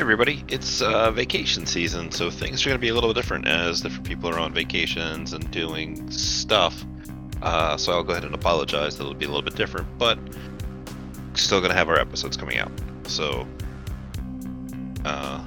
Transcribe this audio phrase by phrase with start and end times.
[0.00, 0.42] everybody.
[0.48, 4.06] It's uh, vacation season, so things are going to be a little different as different
[4.06, 6.86] people are on vacations and doing stuff.
[7.42, 10.18] Uh, so I'll go ahead and apologize that it'll be a little bit different, but
[11.34, 12.72] still going to have our episodes coming out.
[13.04, 13.46] So
[15.04, 15.44] uh,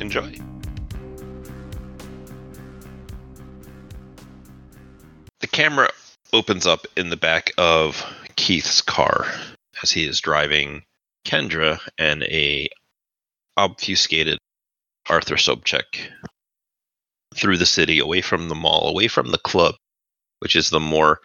[0.00, 0.34] enjoy.
[5.40, 5.90] The camera
[6.32, 8.02] opens up in the back of
[8.36, 9.26] Keith's car
[9.82, 10.84] as he is driving
[11.24, 12.68] Kendra and a
[13.56, 14.38] obfuscated
[15.08, 16.10] Arthur Sobchak
[17.34, 19.74] through the city, away from the mall, away from the club,
[20.40, 21.20] which is the more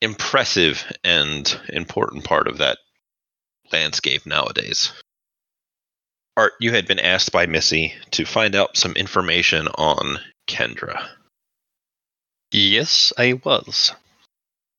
[0.00, 2.78] impressive and important part of that
[3.72, 4.92] landscape nowadays.
[6.36, 11.08] Art, you had been asked by Missy to find out some information on Kendra.
[12.50, 13.92] Yes, I was.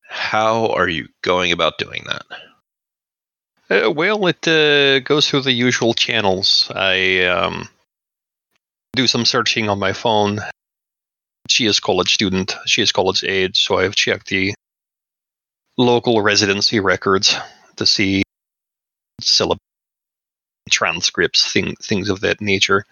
[0.07, 2.25] How are you going about doing that?
[3.69, 6.71] Uh, well, it uh, goes through the usual channels.
[6.73, 7.67] I um,
[8.93, 10.39] do some searching on my phone.
[11.49, 12.55] She is college student.
[12.65, 14.53] She is college age, so I've checked the
[15.77, 17.35] local residency records
[17.77, 18.23] to see
[19.19, 19.59] syllabus
[20.69, 22.85] transcripts, thing, things of that nature.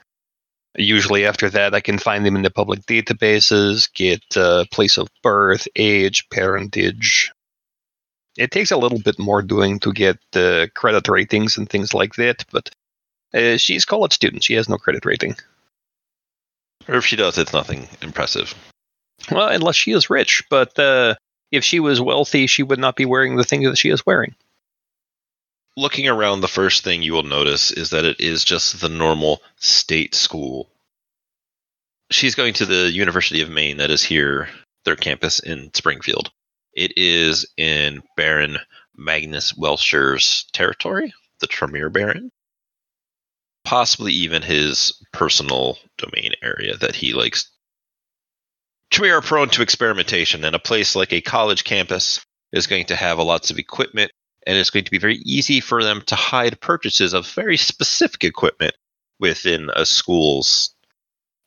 [0.76, 5.08] Usually, after that, I can find them in the public databases, get uh, place of
[5.22, 7.32] birth, age, parentage.
[8.38, 12.16] It takes a little bit more doing to get uh, credit ratings and things like
[12.16, 12.72] that, but
[13.34, 14.44] uh, she's college student.
[14.44, 15.36] She has no credit rating.
[16.88, 18.54] Or if she does, it's nothing impressive.
[19.32, 21.16] Well, unless she is rich, but uh,
[21.52, 24.36] if she was wealthy, she would not be wearing the things that she is wearing.
[25.78, 29.42] Looking around, the first thing you will notice is that it is just the normal
[29.58, 30.70] state school.
[32.12, 34.50] She's going to the University of Maine, that is here,
[34.86, 36.32] their campus in Springfield.
[36.74, 38.58] It is in Baron
[38.96, 42.32] Magnus Welsher's territory, the Tremere Baron.
[43.64, 47.50] Possibly even his personal domain area that he likes.
[48.90, 52.96] Tremere are prone to experimentation, and a place like a college campus is going to
[52.96, 54.12] have lots of equipment,
[54.46, 58.24] and it's going to be very easy for them to hide purchases of very specific
[58.24, 58.76] equipment
[59.20, 60.76] within a school's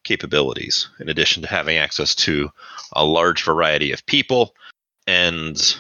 [0.05, 2.49] capabilities, in addition to having access to
[2.93, 4.55] a large variety of people
[5.07, 5.77] and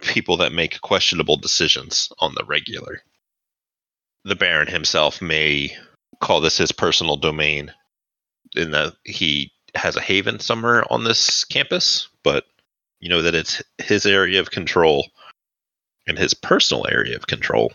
[0.00, 3.02] people that make questionable decisions on the regular.
[4.24, 5.76] The Baron himself may
[6.20, 7.72] call this his personal domain
[8.54, 12.46] in that he has a haven somewhere on this campus, but
[13.00, 15.08] you know that it's his area of control
[16.06, 17.72] and his personal area of control.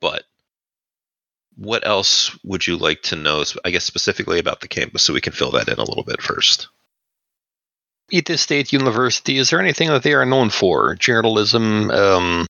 [0.00, 0.24] But
[1.56, 5.20] what else would you like to know, I guess, specifically about the campus so we
[5.20, 6.68] can fill that in a little bit first?
[8.12, 10.94] Ita State University, is there anything that they are known for?
[10.94, 12.46] Journalism, um,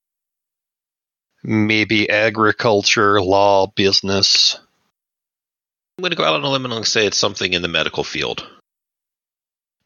[1.42, 4.58] maybe agriculture, law, business?
[5.98, 8.04] I'm going to go out on a limb and say it's something in the medical
[8.04, 8.46] field.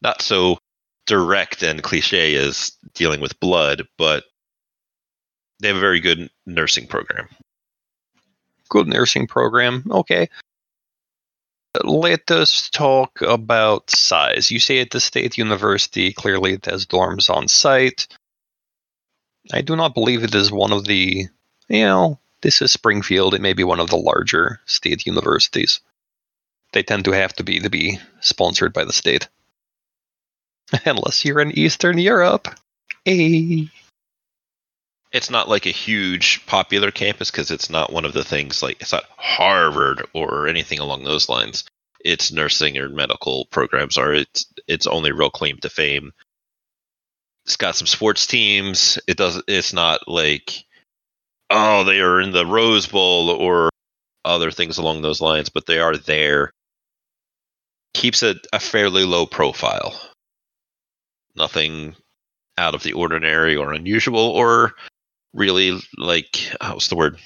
[0.01, 0.57] Not so
[1.05, 4.23] direct and cliche as dealing with blood, but
[5.59, 7.27] they have a very good nursing program.
[8.69, 9.83] Good nursing program.
[9.89, 10.29] Okay.
[11.83, 14.51] Let us talk about size.
[14.51, 18.07] You say at the State University, clearly it has dorms on site.
[19.53, 21.27] I do not believe it is one of the,
[21.67, 23.33] you know, this is Springfield.
[23.33, 25.79] It may be one of the larger state universities.
[26.73, 29.27] They tend to have to be to be sponsored by the state.
[30.85, 32.47] Unless you're in Eastern Europe.
[33.03, 33.69] Hey.
[35.15, 38.81] It's not like a huge popular campus because it's not one of the things like
[38.81, 41.63] it's not Harvard or anything along those lines.
[42.03, 46.11] Its nursing or medical programs are its its only real claim to fame.
[47.45, 48.99] It's got some sports teams.
[49.07, 49.41] It does.
[49.47, 50.65] It's not like
[51.49, 53.69] oh they are in the Rose Bowl or
[54.25, 56.51] other things along those lines, but they are there.
[57.93, 59.97] Keeps it a fairly low profile.
[61.37, 61.95] Nothing
[62.57, 64.75] out of the ordinary or unusual or
[65.35, 67.19] really like uh, what's the word?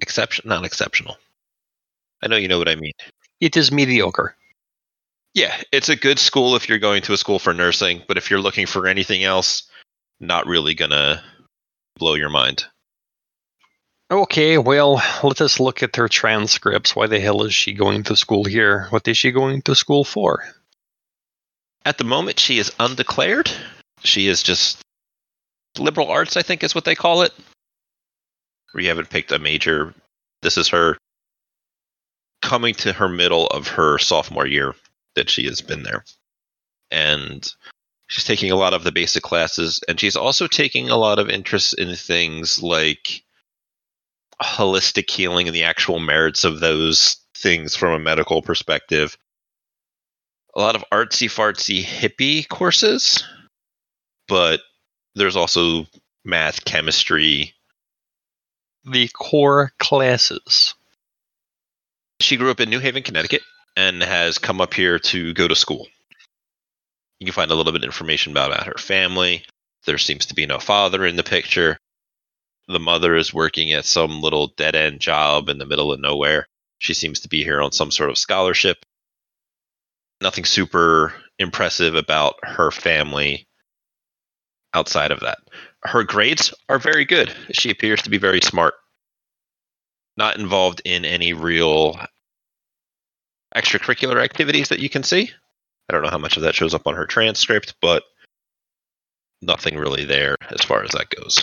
[0.00, 1.16] Exception, not exceptional.
[2.22, 2.92] I know you know what I mean.
[3.40, 4.34] It is mediocre.
[5.34, 8.30] Yeah, it's a good school if you're going to a school for nursing, but if
[8.30, 9.64] you're looking for anything else,
[10.20, 11.22] not really gonna
[11.98, 12.64] blow your mind.
[14.10, 16.96] Okay, well, let us look at her transcripts.
[16.96, 18.86] Why the hell is she going to school here?
[18.88, 20.44] What is she going to school for?
[21.84, 23.50] At the moment, she is undeclared.
[24.04, 24.78] She is just
[25.78, 27.32] liberal arts, I think is what they call it.
[28.72, 29.94] Where you haven't picked a major.
[30.42, 30.96] This is her
[32.42, 34.74] coming to her middle of her sophomore year
[35.14, 36.04] that she has been there.
[36.90, 37.50] And
[38.08, 41.28] she's taking a lot of the basic classes, and she's also taking a lot of
[41.28, 43.22] interest in things like
[44.42, 49.16] holistic healing and the actual merits of those things from a medical perspective.
[50.54, 53.24] A lot of artsy fartsy hippie courses,
[54.26, 54.60] but
[55.14, 55.86] there's also
[56.24, 57.54] math, chemistry.
[58.84, 60.74] The core classes.
[62.20, 63.42] She grew up in New Haven, Connecticut,
[63.76, 65.86] and has come up here to go to school.
[67.18, 69.44] You can find a little bit of information about her family.
[69.86, 71.78] There seems to be no father in the picture.
[72.68, 76.46] The mother is working at some little dead end job in the middle of nowhere.
[76.78, 78.84] She seems to be here on some sort of scholarship.
[80.20, 83.47] Nothing super impressive about her family
[84.74, 85.38] outside of that.
[85.84, 87.32] Her grades are very good.
[87.52, 88.74] She appears to be very smart.
[90.16, 91.98] Not involved in any real
[93.54, 95.30] extracurricular activities that you can see.
[95.88, 98.02] I don't know how much of that shows up on her transcript, but
[99.40, 101.42] nothing really there as far as that goes.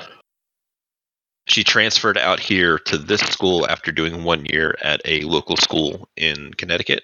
[1.47, 6.09] She transferred out here to this school after doing one year at a local school
[6.17, 7.03] in Connecticut.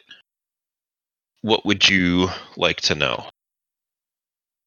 [1.41, 3.27] What would you like to know?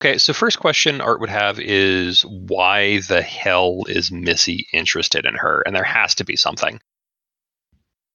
[0.05, 5.35] Okay, so first question Art would have is why the hell is Missy interested in
[5.35, 5.63] her?
[5.65, 6.79] And there has to be something.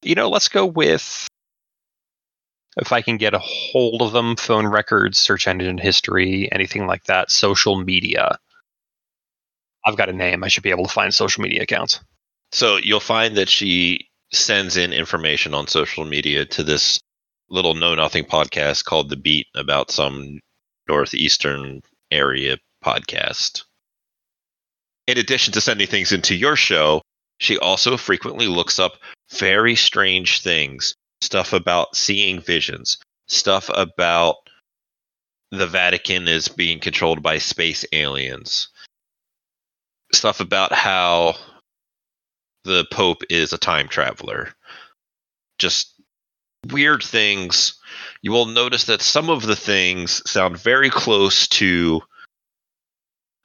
[0.04, 1.28] You know, let's go with
[2.78, 7.06] if I can get a hold of them, phone records, search engine history, anything like
[7.06, 8.38] that, social media.
[9.84, 10.44] I've got a name.
[10.44, 12.00] I should be able to find social media accounts.
[12.52, 17.00] So you'll find that she sends in information on social media to this
[17.50, 20.40] little know nothing podcast called The Beat about some
[20.90, 21.82] northeastern
[22.12, 23.64] area podcast.
[25.08, 27.02] In addition to sending things into your show,
[27.40, 28.94] she also frequently looks up
[29.32, 32.98] very strange things stuff about seeing visions,
[33.28, 34.38] stuff about
[35.52, 38.70] the Vatican is being controlled by space aliens,
[40.14, 41.36] stuff about how
[42.64, 44.54] the Pope is a time traveler.
[45.58, 45.94] Just
[46.68, 47.79] weird things.
[48.22, 52.02] You will notice that some of the things sound very close to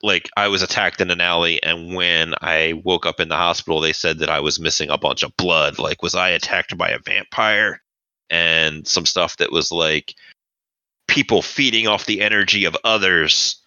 [0.03, 3.81] like I was attacked in an alley and when I woke up in the hospital
[3.81, 5.79] they said that I was missing a bunch of blood.
[5.79, 7.81] Like was I attacked by a vampire?
[8.31, 10.15] And some stuff that was like
[11.07, 13.63] people feeding off the energy of others,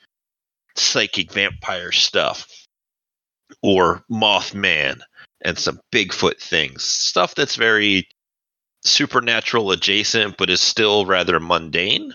[0.75, 2.48] psychic vampire stuff.
[3.63, 5.00] Or Mothman
[5.42, 6.83] and some Bigfoot things.
[6.83, 8.07] Stuff that's very
[8.88, 12.13] supernatural adjacent but is still rather mundane.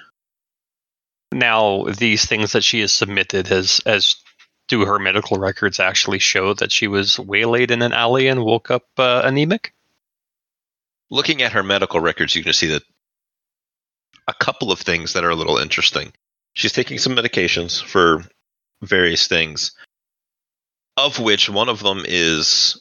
[1.33, 4.17] Now, these things that she has submitted as as
[4.69, 8.71] do her medical records actually show that she was waylaid in an alley and woke
[8.71, 9.75] up uh, anemic?
[11.11, 12.83] Looking at her medical records, you can see that
[14.29, 16.13] a couple of things that are a little interesting.
[16.55, 18.25] She's taking some medications for
[18.83, 19.73] various things,
[20.97, 22.81] of which one of them is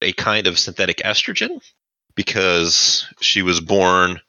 [0.00, 1.60] a kind of synthetic estrogen
[2.14, 4.20] because she was born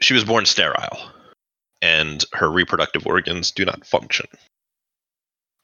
[0.00, 0.98] she was born sterile
[1.82, 4.26] and her reproductive organs do not function.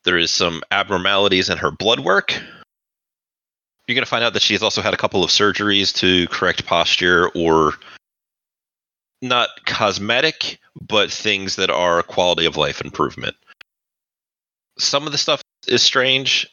[0.04, 2.32] There is some abnormalities in her blood work.
[3.86, 6.26] You're going to find out that she has also had a couple of surgeries to
[6.28, 7.74] correct posture or
[9.22, 13.36] not cosmetic, but things that are quality of life improvement.
[14.78, 16.48] Some of the stuff is strange.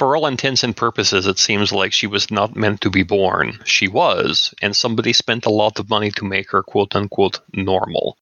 [0.00, 3.60] For all intents and purposes, it seems like she was not meant to be born.
[3.66, 8.16] She was, and somebody spent a lot of money to make her quote unquote normal.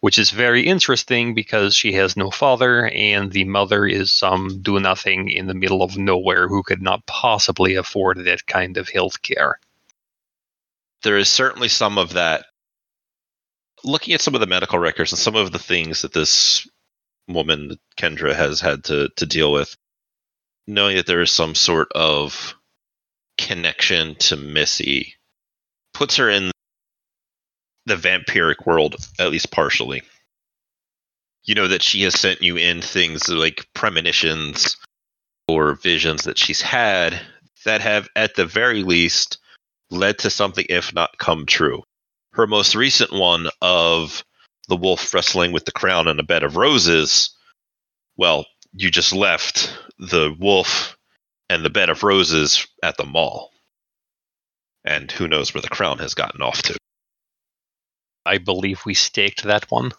[0.00, 4.78] Which is very interesting because she has no father, and the mother is some do
[4.80, 9.22] nothing in the middle of nowhere who could not possibly afford that kind of health
[9.22, 9.58] care.
[11.04, 12.44] There is certainly some of that.
[13.82, 16.68] Looking at some of the medical records and some of the things that this
[17.26, 19.74] woman, Kendra, has had to, to deal with,
[20.68, 22.54] knowing that there is some sort of
[23.38, 25.14] connection to Missy
[25.94, 26.50] puts her in
[27.86, 30.02] the vampiric world, at least partially.
[31.44, 34.76] You know that she has sent you in things like premonitions
[35.48, 37.18] or visions that she's had
[37.64, 39.38] that have, at the very least,
[39.90, 41.82] led to something, if not come true.
[42.34, 44.22] Her most recent one of
[44.68, 47.30] the wolf wrestling with the crown and a bed of roses,
[48.18, 50.96] well, you just left the wolf
[51.48, 53.52] and the bed of roses at the mall.
[54.84, 56.76] And who knows where the crown has gotten off to.
[58.24, 59.92] I believe we staked that one.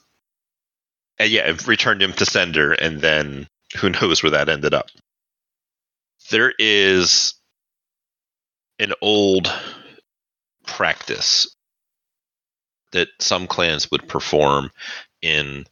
[1.19, 3.47] Uh, and yeah, it returned him to sender, and then
[3.77, 4.89] who knows where that ended up.
[6.29, 7.33] There is
[8.77, 9.51] an old
[10.65, 11.53] practice
[12.91, 14.71] that some clans would perform
[15.21, 15.65] in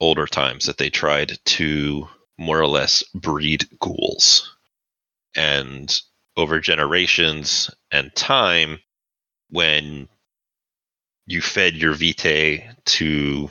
[0.00, 4.54] older times that they tried to more or less breed ghouls.
[5.34, 5.94] And
[6.36, 8.78] over generations and time,
[9.50, 10.08] when
[11.26, 13.50] you fed your vitae to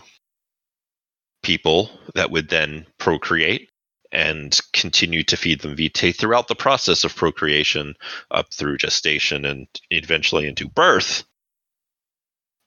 [1.44, 3.70] people that would then procreate
[4.12, 7.96] and continue to feed them vitae throughout the process of procreation
[8.32, 11.24] up through gestation and eventually into birth.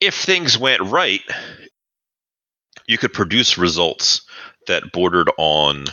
[0.01, 1.23] If things went right,
[2.87, 4.23] you could produce results
[4.67, 5.87] that bordered on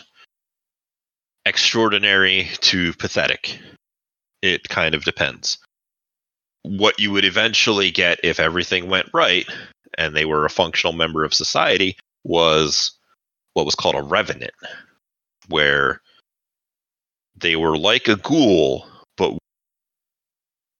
[1.45, 3.59] extraordinary to pathetic.
[4.41, 5.57] It kind of depends.
[6.63, 9.47] What you would eventually get if everything went right
[9.97, 12.91] and they were a functional member of society was
[13.53, 14.53] what was called a revenant,
[15.47, 16.01] where
[17.37, 18.87] they were like a ghoul,
[19.17, 19.37] but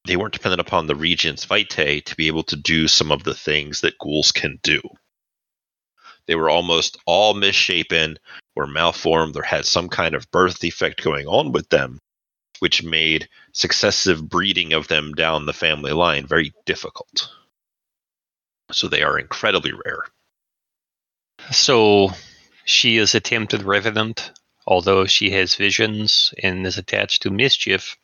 [0.05, 3.34] they weren't dependent upon the regnant's vitae to be able to do some of the
[3.34, 4.81] things that ghouls can do.
[6.27, 8.17] They were almost all misshapen,
[8.55, 12.00] or malformed, or had some kind of birth defect going on with them,
[12.60, 17.29] which made successive breeding of them down the family line very difficult.
[18.72, 20.03] So they are incredibly rare.
[21.51, 22.10] So
[22.63, 24.32] she is a tempted revenant,
[24.65, 27.98] although she has visions and is attached to mischief.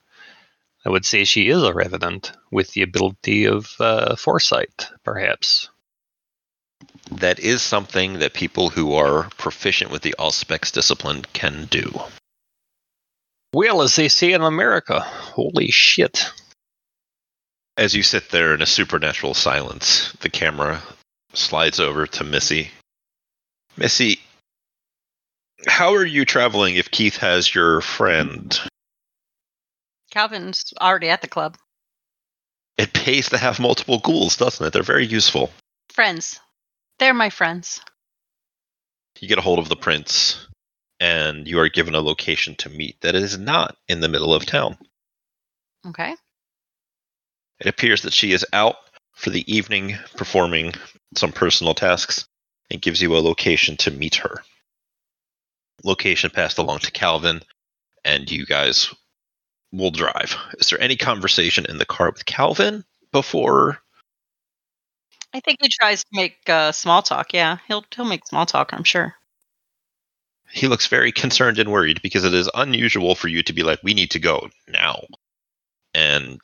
[0.86, 5.70] I would say she is a revenant with the ability of uh, foresight, perhaps.
[7.12, 12.02] That is something that people who are proficient with the Auspex discipline can do.
[13.54, 16.32] Well, as they say in America, holy shit.
[17.78, 20.82] As you sit there in a supernatural silence, the camera
[21.34, 22.72] slides over to Missy.
[23.78, 24.20] Missy,
[25.68, 28.60] how are you traveling if Keith has your friend?
[30.12, 31.58] Calvin's already at the club.
[32.78, 34.74] It pays to have multiple ghouls, doesn't it?
[34.74, 35.52] They're very useful.
[35.94, 36.40] Friends.
[37.02, 37.82] They're my friends.
[39.20, 40.48] You get a hold of the prince,
[41.00, 44.46] and you are given a location to meet that is not in the middle of
[44.46, 44.78] town.
[45.88, 46.16] Okay.
[47.60, 48.76] It appears that she is out
[49.16, 50.76] for the evening performing
[51.16, 52.28] some personal tasks
[52.70, 54.44] and gives you a location to meet her.
[55.84, 57.42] Location passed along to Calvin,
[58.06, 58.94] and you guys
[59.72, 60.38] will drive.
[60.60, 63.82] Is there any conversation in the car with Calvin before?
[65.34, 67.34] I think he tries to make uh, small talk.
[67.34, 68.74] Yeah, he'll he'll make small talk.
[68.74, 69.16] I'm sure.
[70.52, 73.80] He looks very concerned and worried because it is unusual for you to be like,
[73.84, 75.06] "We need to go now,"
[75.94, 76.40] and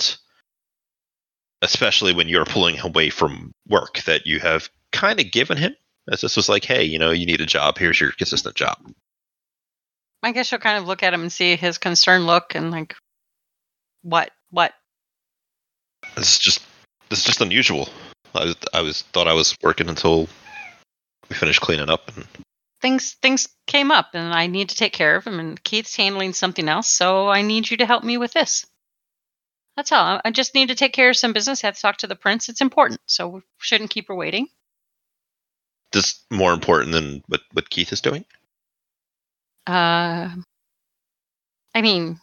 [1.62, 5.76] especially when you're pulling away from work that you have kind of given him.
[6.10, 7.78] As this was like, "Hey, you know, you need a job.
[7.78, 8.78] Here's your consistent job."
[10.24, 12.96] I guess you'll kind of look at him and see his concerned look and like,
[14.02, 14.74] what, what?
[16.16, 16.62] This is just
[17.10, 17.90] this is just unusual.
[18.38, 20.28] I was, I was thought I was working until
[21.30, 22.26] we finished cleaning up, and
[22.80, 25.40] Things things came up and I need to take care of him.
[25.40, 28.68] And Keith's handling something else, so I need you to help me with this.
[29.76, 30.22] That's all.
[30.24, 31.64] I just need to take care of some business.
[31.64, 32.50] I have to talk to the prince.
[32.50, 34.48] It's important, so we shouldn't keep her waiting.
[35.92, 38.26] this more important than what what Keith is doing.
[39.66, 40.30] Uh,
[41.74, 42.20] I mean,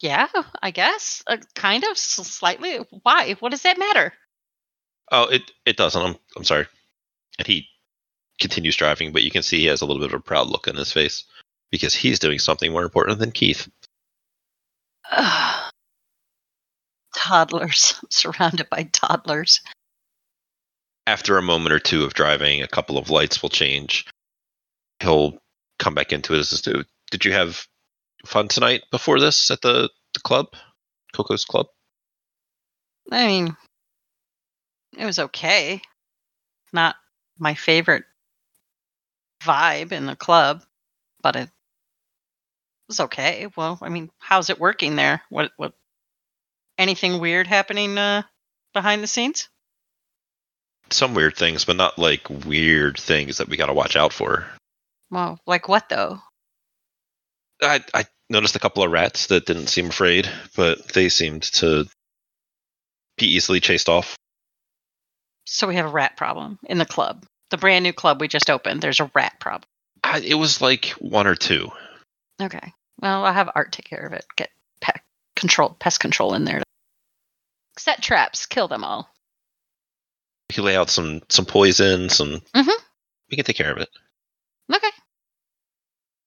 [0.00, 0.28] yeah,
[0.62, 2.78] I guess, uh, kind of, slightly.
[3.02, 3.34] Why?
[3.34, 4.12] What does that matter?
[5.10, 6.02] Oh, it it doesn't.
[6.02, 6.66] I'm I'm sorry.
[7.38, 7.66] And he
[8.40, 10.68] continues driving, but you can see he has a little bit of a proud look
[10.68, 11.24] on his face
[11.70, 13.68] because he's doing something more important than Keith.
[15.10, 15.72] Ugh.
[17.16, 17.94] toddlers.
[18.02, 19.60] I'm surrounded by toddlers.
[21.06, 24.06] After a moment or two of driving, a couple of lights will change.
[25.00, 25.38] He'll
[25.78, 26.62] come back into it as.
[27.10, 27.66] Did you have
[28.24, 30.46] fun tonight before this at the, the club?
[31.12, 31.66] Coco's club?
[33.10, 33.56] I mean,
[34.96, 35.80] it was okay.
[36.72, 36.96] Not
[37.38, 38.04] my favorite
[39.42, 40.62] vibe in the club,
[41.22, 41.50] but it
[42.88, 43.48] was okay.
[43.56, 45.22] Well, I mean, how's it working there?
[45.30, 45.74] What what
[46.78, 48.22] anything weird happening uh
[48.72, 49.48] behind the scenes?
[50.90, 54.46] Some weird things, but not like weird things that we gotta watch out for.
[55.10, 56.20] Well, like what though?
[57.62, 61.86] I, I noticed a couple of rats that didn't seem afraid, but they seemed to
[63.18, 64.16] be easily chased off.
[65.46, 67.24] So we have a rat problem in the club.
[67.50, 68.80] The brand new club we just opened.
[68.80, 69.68] There's a rat problem.
[70.24, 71.70] It was like one or two.
[72.40, 72.72] Okay.
[73.00, 74.24] Well, I'll have Art take care of it.
[74.36, 75.02] Get pet
[75.36, 76.62] control, pest control in there.
[77.78, 78.46] Set traps.
[78.46, 79.10] Kill them all.
[80.48, 82.40] We could lay out some some poison, some.
[82.54, 82.72] Mhm.
[83.30, 83.88] We can take care of it.
[84.72, 84.90] Okay.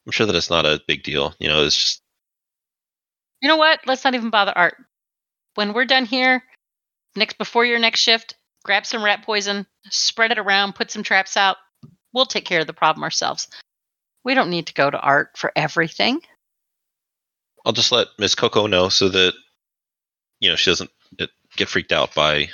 [0.06, 1.34] I'm sure that it's not a big deal.
[1.40, 2.02] You know, it's just
[3.42, 3.80] You know what?
[3.86, 4.78] Let's not even bother Art.
[5.56, 6.44] When we're done here,
[7.16, 11.38] next before your next shift, grab some rat poison, spread it around, put some traps
[11.38, 11.58] out.
[12.14, 13.48] We'll take care of the problem ourselves.
[14.24, 16.22] We don't need to go to Art for everything.
[17.66, 19.34] I'll just let Miss Coco know so that
[20.40, 22.50] you know she doesn't uh, get freaked out by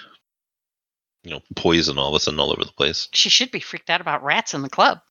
[1.23, 3.07] you know poison all of a sudden all over the place.
[3.13, 5.01] She should be freaked out about rats in the club.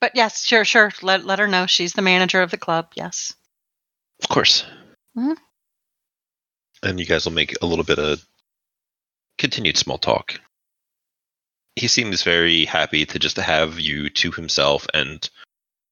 [0.00, 0.92] But yes, sure, sure.
[1.02, 2.92] Let let her know she's the manager of the club.
[2.94, 3.34] Yes.
[4.22, 4.64] Of course.
[5.16, 5.36] Mhm.
[6.82, 8.24] And you guys will make a little bit of
[9.38, 10.40] continued small talk.
[11.76, 15.28] He seems very happy to just have you to himself and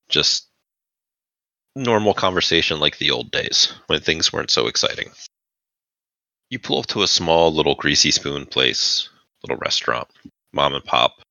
[0.09, 0.49] just
[1.77, 5.11] normal conversation like the old days when things weren't so exciting.
[6.51, 9.09] You pull up to a small little greasy spoon place,
[9.43, 10.09] little restaurant,
[10.53, 11.23] mom and pop.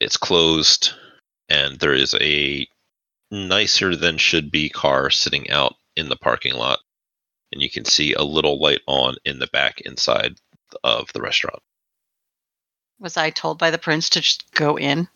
[0.00, 0.92] It's closed,
[1.48, 2.66] and there is a
[3.30, 6.80] nicer than should be car sitting out in the parking lot.
[7.52, 10.36] And you can see a little light on in the back inside
[10.82, 11.62] of the restaurant.
[12.98, 15.08] Was I told by the prince to just go in?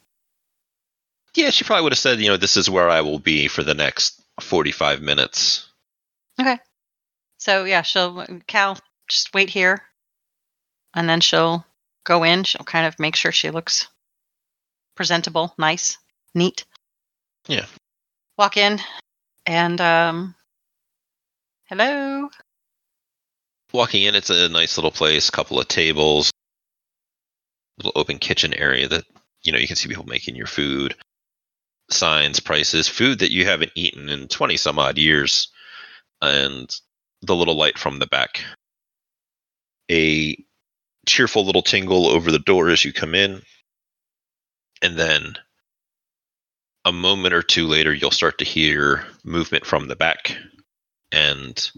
[1.35, 3.63] Yeah, she probably would have said, you know, this is where I will be for
[3.63, 5.69] the next 45 minutes.
[6.41, 6.59] Okay.
[7.39, 9.83] So yeah, she'll Cal just wait here,
[10.95, 11.65] and then she'll
[12.05, 12.45] go in.
[12.45, 13.89] She'll kind of make sure she looks
[14.95, 15.99] presentable, nice,
[16.35, 16.65] neat.
[17.47, 17.67] Yeah.
[18.39, 18.81] Walk in,
[19.45, 20.35] and um,
[21.67, 22.31] hello.
[23.73, 26.31] Walking in, it's a nice little place, couple of tables,
[27.79, 29.05] little open kitchen area that,
[29.43, 30.95] you know, you can see people making your food,
[31.91, 35.49] signs, prices, food that you haven't eaten in 20 some odd years,
[36.23, 36.75] and
[37.23, 38.45] the little light from the back.
[39.91, 40.37] A
[41.07, 43.43] cheerful little tingle over the door as you come in,
[44.83, 45.37] and then
[46.85, 50.37] a moment or two later, you'll start to hear movement from the back,
[51.13, 51.71] and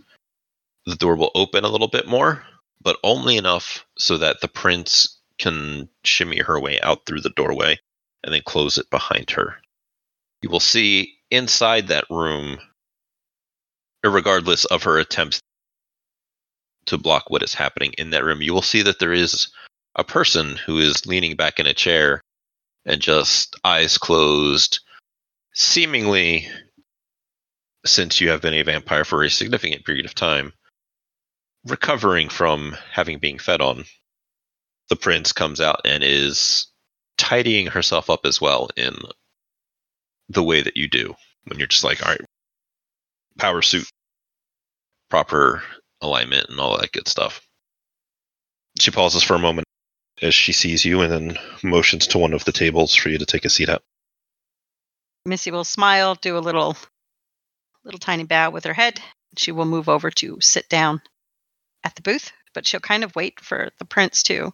[0.88, 2.44] the door will open a little bit more,
[2.80, 7.78] but only enough so that the prince can shimmy her way out through the doorway
[8.24, 9.56] and then close it behind her.
[10.42, 12.58] You will see inside that room,
[14.02, 15.40] regardless of her attempts
[16.86, 19.48] to block what is happening in that room, you will see that there is
[19.94, 22.22] a person who is leaning back in a chair
[22.86, 24.80] and just eyes closed,
[25.52, 26.48] seemingly
[27.84, 30.52] since you have been a vampire for a significant period of time,
[31.70, 33.84] recovering from having been fed on.
[34.88, 36.66] The prince comes out and is
[37.18, 38.96] tidying herself up as well in
[40.28, 42.20] the way that you do when you're just like, all right,
[43.38, 43.88] power suit,
[45.10, 45.62] proper
[46.00, 47.40] alignment, and all that good stuff.
[48.78, 49.66] She pauses for a moment
[50.22, 53.26] as she sees you and then motions to one of the tables for you to
[53.26, 53.82] take a seat at.
[55.24, 56.76] Missy will smile, do a little,
[57.84, 59.00] little tiny bow with her head.
[59.36, 61.02] She will move over to sit down
[61.84, 64.52] at the booth, but she'll kind of wait for the prince to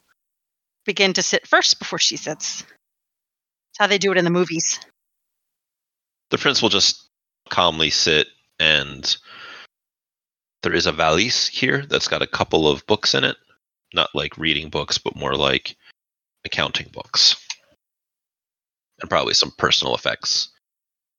[0.84, 2.62] begin to sit first before she sits.
[2.62, 4.78] It's how they do it in the movies.
[6.30, 7.08] The prince will just
[7.48, 9.16] calmly sit, and
[10.62, 13.36] there is a valise here that's got a couple of books in it.
[13.92, 15.76] Not like reading books, but more like
[16.44, 17.36] accounting books.
[19.00, 20.48] And probably some personal effects.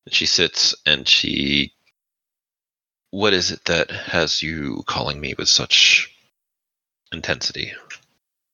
[0.05, 1.73] And she sits and she.
[3.15, 6.13] What is it that has you calling me with such
[7.13, 7.71] intensity?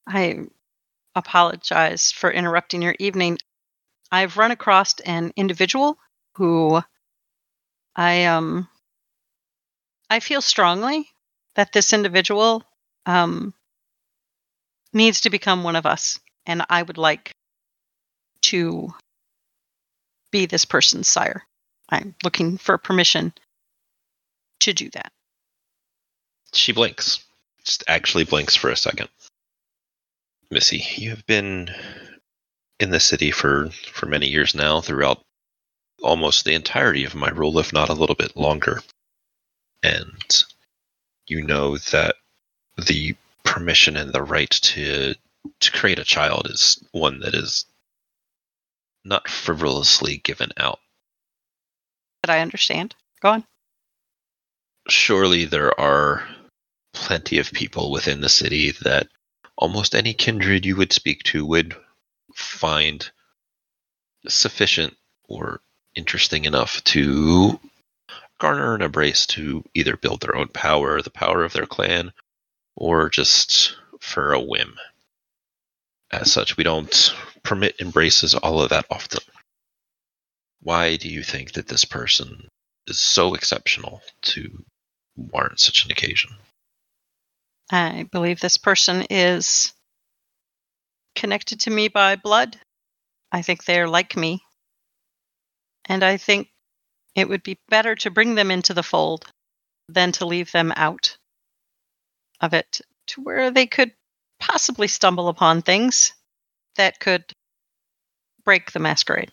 [0.05, 0.41] I
[1.15, 3.39] apologize for interrupting your evening.
[4.11, 5.97] I've run across an individual
[6.35, 6.79] who
[7.95, 8.69] I um
[10.11, 11.09] I feel strongly
[11.55, 12.63] that this individual
[13.07, 13.55] um
[14.93, 17.31] needs to become one of us and I would like
[18.43, 18.93] to
[20.29, 21.47] be this person's sire.
[21.89, 23.33] I'm looking for permission
[24.61, 25.11] to do that.
[26.53, 27.23] She blinks.
[27.63, 29.09] Just actually blinks for a second.
[30.49, 31.69] Missy, you have been
[32.79, 35.23] in the city for, for many years now, throughout
[36.01, 38.81] almost the entirety of my rule, if not a little bit longer.
[39.83, 40.43] And
[41.27, 42.15] you know that
[42.77, 45.15] the permission and the right to
[45.59, 47.65] to create a child is one that is
[49.03, 50.79] not frivolously given out.
[52.21, 52.95] But I understand.
[53.21, 53.43] Go on.
[54.87, 56.27] Surely there are
[56.93, 59.07] plenty of people within the city that
[59.57, 61.75] almost any kindred you would speak to would
[62.35, 63.11] find
[64.27, 64.95] sufficient
[65.27, 65.61] or
[65.95, 67.59] interesting enough to
[68.39, 72.11] garner an embrace to either build their own power, the power of their clan,
[72.75, 74.75] or just for a whim.
[76.11, 79.21] As such, we don't permit embraces all of that often.
[80.61, 82.49] Why do you think that this person
[82.87, 84.65] is so exceptional to
[85.31, 86.31] warrant such an occasion?
[87.71, 89.73] I believe this person is
[91.15, 92.59] connected to me by blood.
[93.31, 94.43] I think they're like me.
[95.85, 96.49] And I think
[97.15, 99.25] it would be better to bring them into the fold
[99.87, 101.17] than to leave them out
[102.39, 103.93] of it to where they could
[104.39, 106.13] possibly stumble upon things
[106.75, 107.33] that could
[108.43, 109.31] break the masquerade.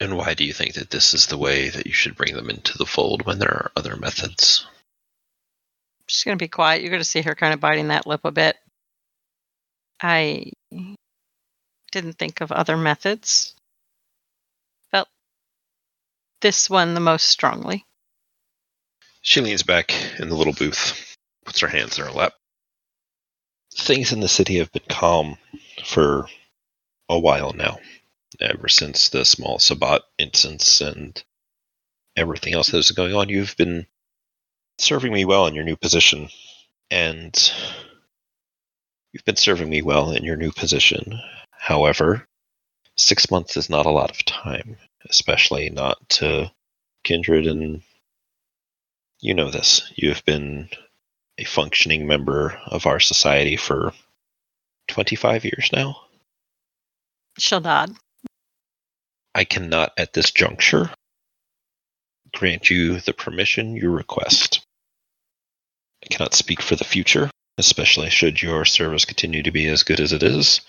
[0.00, 2.50] And why do you think that this is the way that you should bring them
[2.50, 4.66] into the fold when there are other methods?
[6.06, 6.82] She's going to be quiet.
[6.82, 8.56] You're going to see her kind of biting that lip a bit.
[10.00, 10.52] I
[11.90, 13.54] didn't think of other methods.
[14.92, 15.08] Felt
[16.40, 17.84] this one the most strongly.
[19.20, 22.34] She leans back in the little booth, puts her hands in her lap.
[23.74, 25.36] Things in the city have been calm
[25.84, 26.28] for
[27.08, 27.78] a while now,
[28.40, 31.22] ever since the small Sabbat instance and
[32.16, 33.28] everything else that is going on.
[33.28, 33.86] You've been
[34.78, 36.28] serving me well in your new position,
[36.90, 37.52] and
[39.12, 41.20] you've been serving me well in your new position.
[41.50, 42.26] However,
[42.96, 44.76] six months is not a lot of time,
[45.08, 46.50] especially not to
[47.04, 47.82] Kindred and
[49.20, 49.90] you know this.
[49.96, 50.68] You have been
[51.38, 53.92] a functioning member of our society for
[54.88, 56.02] 25 years now.
[57.38, 57.94] She'll nod.
[59.38, 60.92] I cannot at this juncture
[62.34, 64.66] grant you the permission you request.
[66.02, 70.00] I cannot speak for the future, especially should your service continue to be as good
[70.00, 70.62] as it is,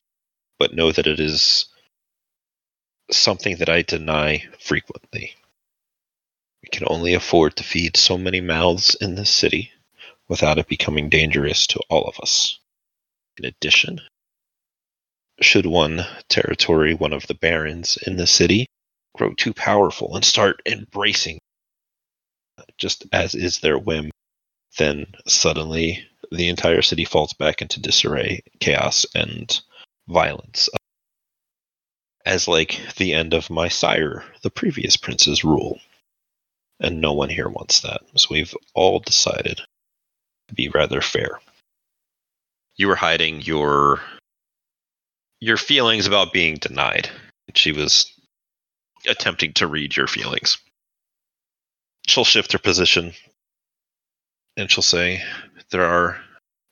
[0.60, 1.66] but know that it is
[3.10, 5.34] something that I deny frequently.
[6.62, 9.72] We can only afford to feed so many mouths in this city
[10.28, 12.60] without it becoming dangerous to all of us.
[13.36, 14.00] In addition,
[15.42, 18.68] should one territory, one of the barons in the city,
[19.16, 21.40] grow too powerful and start embracing
[22.78, 24.12] just as is their whim,
[24.78, 29.62] then suddenly the entire city falls back into disarray, chaos, and
[30.08, 30.70] violence.
[32.26, 35.80] As like the end of my sire, the previous prince's rule.
[36.80, 38.02] And no one here wants that.
[38.16, 39.62] So we've all decided
[40.48, 41.40] to be rather fair.
[42.76, 44.02] You were hiding your
[45.42, 47.10] your feelings about being denied.
[47.56, 48.12] She was
[49.08, 50.58] attempting to read your feelings.
[52.08, 53.14] She'll shift her position
[54.58, 55.24] and she'll say,
[55.72, 56.20] There are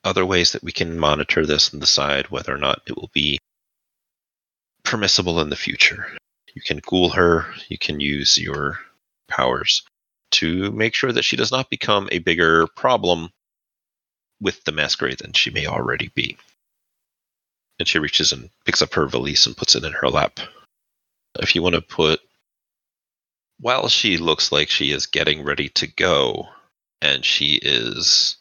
[0.04, 3.40] other ways that we can monitor this and decide whether or not it will be
[4.84, 6.08] permissible in the future.
[6.54, 8.80] You can ghoul her, you can use your
[9.28, 9.84] powers
[10.32, 13.30] to make sure that she does not become a bigger problem
[14.42, 16.38] with the masquerade than she may already be.
[17.80, 20.40] And she reaches and picks up her valise and puts it in her lap.
[21.40, 22.20] If you want to put,
[23.60, 26.48] while she looks like she is getting ready to go,
[27.02, 28.38] and she is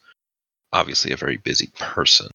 [0.72, 2.30] obviously a very busy person,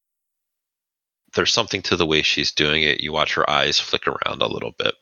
[1.33, 3.01] there's something to the way she's doing it.
[3.01, 4.95] You watch her eyes flick around a little bit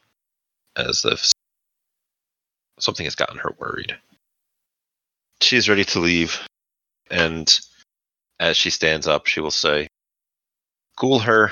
[0.76, 1.32] as if
[2.80, 3.96] something has gotten her worried.
[5.42, 6.40] She's ready to leave,
[7.10, 7.60] and
[8.40, 9.88] as she stands up, she will say,
[10.98, 11.52] Ghoul her,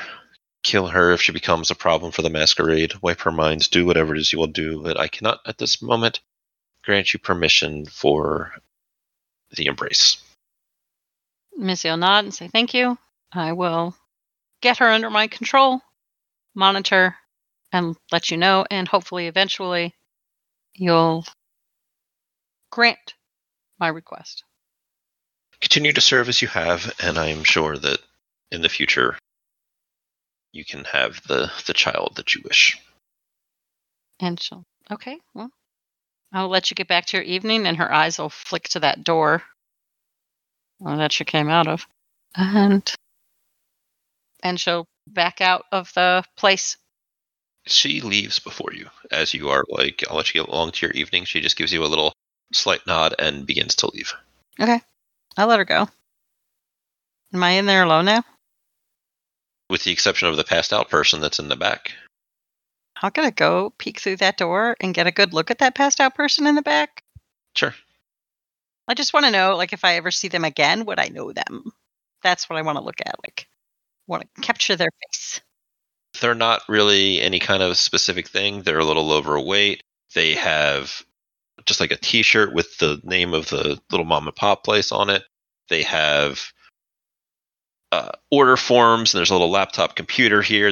[0.68, 4.14] kill her if she becomes a problem for the masquerade, wipe her mind, do whatever
[4.14, 6.20] it is you will do, but I cannot at this moment
[6.84, 8.54] grant you permission for
[9.56, 10.18] the embrace.
[11.56, 12.98] Missy will nod and say, Thank you.
[13.32, 13.96] I will
[14.62, 15.82] get her under my control,
[16.54, 17.16] monitor,
[17.72, 19.96] and let you know, and hopefully eventually
[20.74, 21.26] you'll
[22.72, 23.14] grant
[23.80, 24.44] my request.
[25.62, 28.00] Continue to serve as you have, and I am sure that
[28.52, 29.18] in the future
[30.52, 32.80] you can have the, the child that you wish.
[34.20, 35.52] And she'll, okay, well,
[36.34, 39.04] I'll let you get back to your evening, and her eyes will flick to that
[39.04, 39.44] door
[40.80, 41.88] well, that she came out of.
[42.36, 42.94] And
[44.44, 46.78] and she'll back out of the place.
[47.66, 50.94] She leaves before you, as you are like, I'll let you get along to your
[50.94, 51.26] evening.
[51.26, 52.14] She just gives you a little
[52.54, 54.14] slight nod and begins to leave.
[54.60, 54.80] Okay.
[55.36, 55.90] I'll let her go.
[57.34, 58.24] Am I in there alone now?
[59.70, 61.92] With the exception of the passed out person that's in the back.
[63.02, 66.00] I'm gonna go peek through that door and get a good look at that passed
[66.00, 67.04] out person in the back.
[67.56, 67.76] Sure.
[68.88, 71.34] I just want to know, like, if I ever see them again, would I know
[71.34, 71.72] them?
[72.24, 73.16] That's what I want to look at.
[73.26, 73.48] Like,
[74.08, 75.42] want to capture their face.
[76.22, 78.62] They're not really any kind of specific thing.
[78.62, 79.84] They're a little overweight.
[80.16, 81.04] They have
[81.66, 84.92] just like a t shirt with the name of the little mom and pop place
[84.92, 85.24] on it.
[85.70, 86.42] They have
[87.92, 90.72] uh, order forms, and there's a little laptop computer here.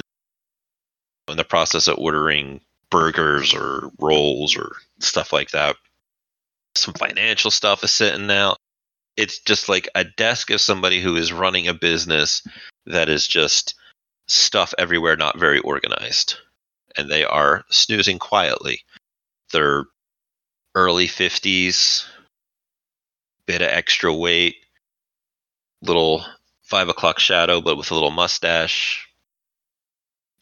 [1.27, 5.75] In the process of ordering burgers or rolls or stuff like that.
[6.75, 8.57] Some financial stuff is sitting out.
[9.17, 12.45] It's just like a desk of somebody who is running a business
[12.85, 13.75] that is just
[14.27, 16.35] stuff everywhere, not very organized.
[16.97, 18.81] And they are snoozing quietly.
[19.51, 19.85] They're
[20.75, 22.05] early 50s,
[23.45, 24.55] bit of extra weight,
[25.81, 26.25] little
[26.65, 29.07] five o'clock shadow, but with a little mustache,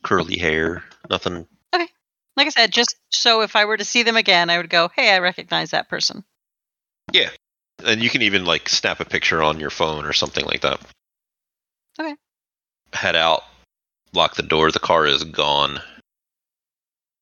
[0.04, 1.48] curly hair, nothing.
[1.74, 1.88] Okay.
[2.36, 4.90] Like I said, just so if I were to see them again, I would go,
[4.96, 6.24] "Hey, I recognize that person."
[7.12, 7.30] Yeah.
[7.86, 10.80] And you can even like snap a picture on your phone or something like that.
[12.00, 12.16] Okay.
[12.94, 13.44] Head out,
[14.14, 14.72] lock the door.
[14.72, 15.82] The car is gone.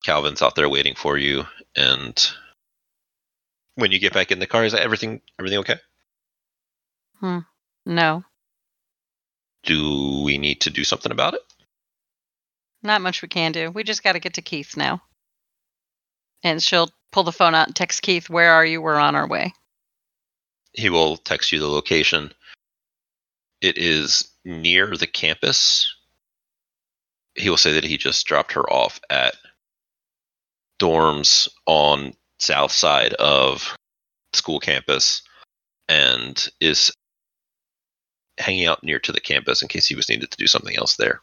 [0.04, 2.30] Calvin's out there waiting for you, and
[3.76, 5.76] when you get back in the car, is everything everything okay?
[7.20, 7.38] Hmm.
[7.86, 8.24] No,
[9.64, 11.42] Do we need to do something about it?
[12.82, 13.70] not much we can do.
[13.70, 15.02] We just got to get to Keith now.
[16.42, 18.82] And she'll pull the phone out and text Keith, "Where are you?
[18.82, 19.54] We're on our way."
[20.72, 22.32] He will text you the location.
[23.60, 25.94] It is near the campus.
[27.36, 29.36] He will say that he just dropped her off at
[30.80, 33.76] dorms on south side of
[34.32, 35.22] school campus
[35.88, 36.90] and is
[38.42, 40.96] hanging out near to the campus in case he was needed to do something else
[40.96, 41.20] there.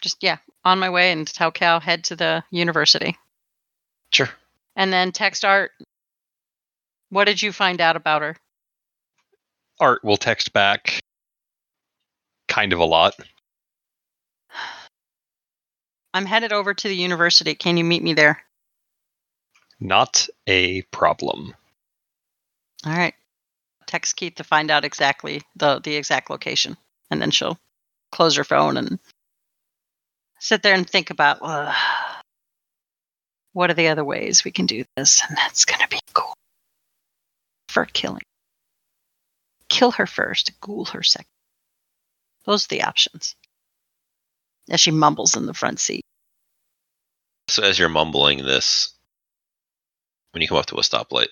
[0.00, 3.16] Just yeah, on my way and tell Cal head to the university.
[4.10, 4.28] Sure.
[4.76, 5.72] And then text Art.
[7.10, 8.36] What did you find out about her?
[9.80, 11.02] Art will text back
[12.48, 13.14] kind of a lot.
[16.14, 17.54] I'm headed over to the university.
[17.54, 18.42] Can you meet me there?
[19.80, 21.54] Not a problem.
[22.84, 23.14] All right.
[23.92, 26.78] Text Keith to find out exactly the the exact location,
[27.10, 27.58] and then she'll
[28.10, 28.98] close her phone and
[30.38, 31.74] sit there and think about uh,
[33.52, 36.32] what are the other ways we can do this, and that's gonna be cool
[37.68, 38.22] for killing.
[39.68, 41.28] Kill her first, ghoul her second.
[42.46, 43.36] Those are the options.
[44.70, 46.06] As she mumbles in the front seat.
[47.48, 48.94] So as you're mumbling this,
[50.30, 51.28] when you come up to a stoplight,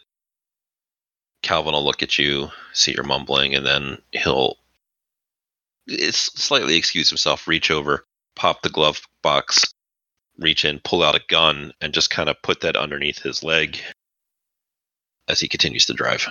[1.42, 4.56] Calvin will look at you, see you're mumbling, and then he'll
[5.86, 8.04] it's slightly excuse himself, reach over,
[8.36, 9.64] pop the glove box,
[10.38, 13.78] reach in, pull out a gun, and just kind of put that underneath his leg
[15.28, 16.28] as he continues to drive.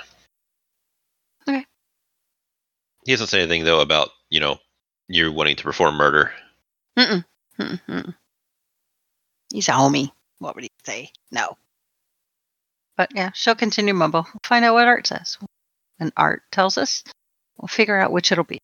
[1.48, 1.65] Okay.
[3.06, 4.60] He doesn't say anything though about, you know,
[5.08, 6.32] you wanting to perform murder.
[6.98, 7.26] Mm-mm.
[7.60, 8.15] Mm-mm.
[9.52, 10.12] He's a homie.
[10.38, 11.12] What would he say?
[11.32, 11.58] No.
[13.00, 14.24] But yeah, she'll continue mumble.
[14.26, 15.38] We'll find out what Art says.
[16.02, 17.02] And Art tells us,
[17.58, 18.60] we'll figure out which it'll be.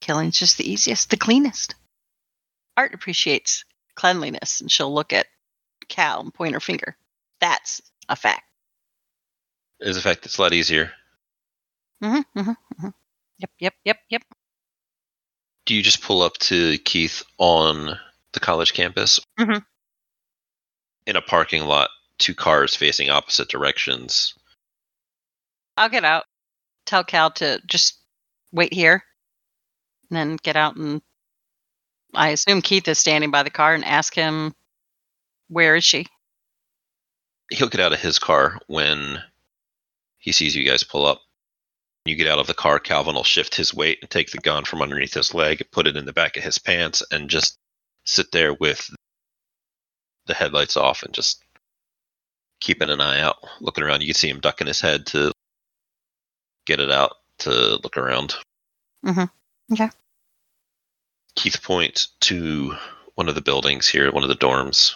[0.00, 1.76] Killing's just the easiest, the cleanest.
[2.76, 5.28] Art appreciates cleanliness, and she'll look at
[5.88, 6.96] Cal and point her finger.
[7.40, 8.42] That's a fact.
[9.78, 10.90] Is a fact it's a lot easier.
[12.02, 12.88] Mm-hmm, mm-hmm, mm-hmm.
[13.38, 14.22] Yep, yep, yep, yep.
[15.66, 17.96] Do you just pull up to Keith on
[18.32, 19.20] the college campus?
[19.38, 19.64] Mhm.
[21.06, 24.34] In a parking lot, two cars facing opposite directions.
[25.76, 26.24] I'll get out.
[26.86, 28.00] Tell Cal to just
[28.52, 29.04] wait here,
[30.10, 31.02] and then get out and.
[32.14, 34.54] I assume Keith is standing by the car and ask him,
[35.48, 36.06] "Where is she?"
[37.50, 39.22] He'll get out of his car when
[40.18, 41.20] he sees you guys pull up.
[42.06, 44.64] You get out of the car, Calvin will shift his weight and take the gun
[44.64, 47.58] from underneath his leg, put it in the back of his pants, and just
[48.04, 48.88] sit there with
[50.24, 51.42] the headlights off and just
[52.60, 54.00] keeping an eye out, looking around.
[54.02, 55.32] You can see him ducking his head to
[56.66, 58.34] get it out to look around.
[59.04, 59.72] Mm-hmm.
[59.72, 59.90] Okay.
[61.34, 62.74] Keith points to
[63.14, 64.94] one of the buildings here, one of the dorms.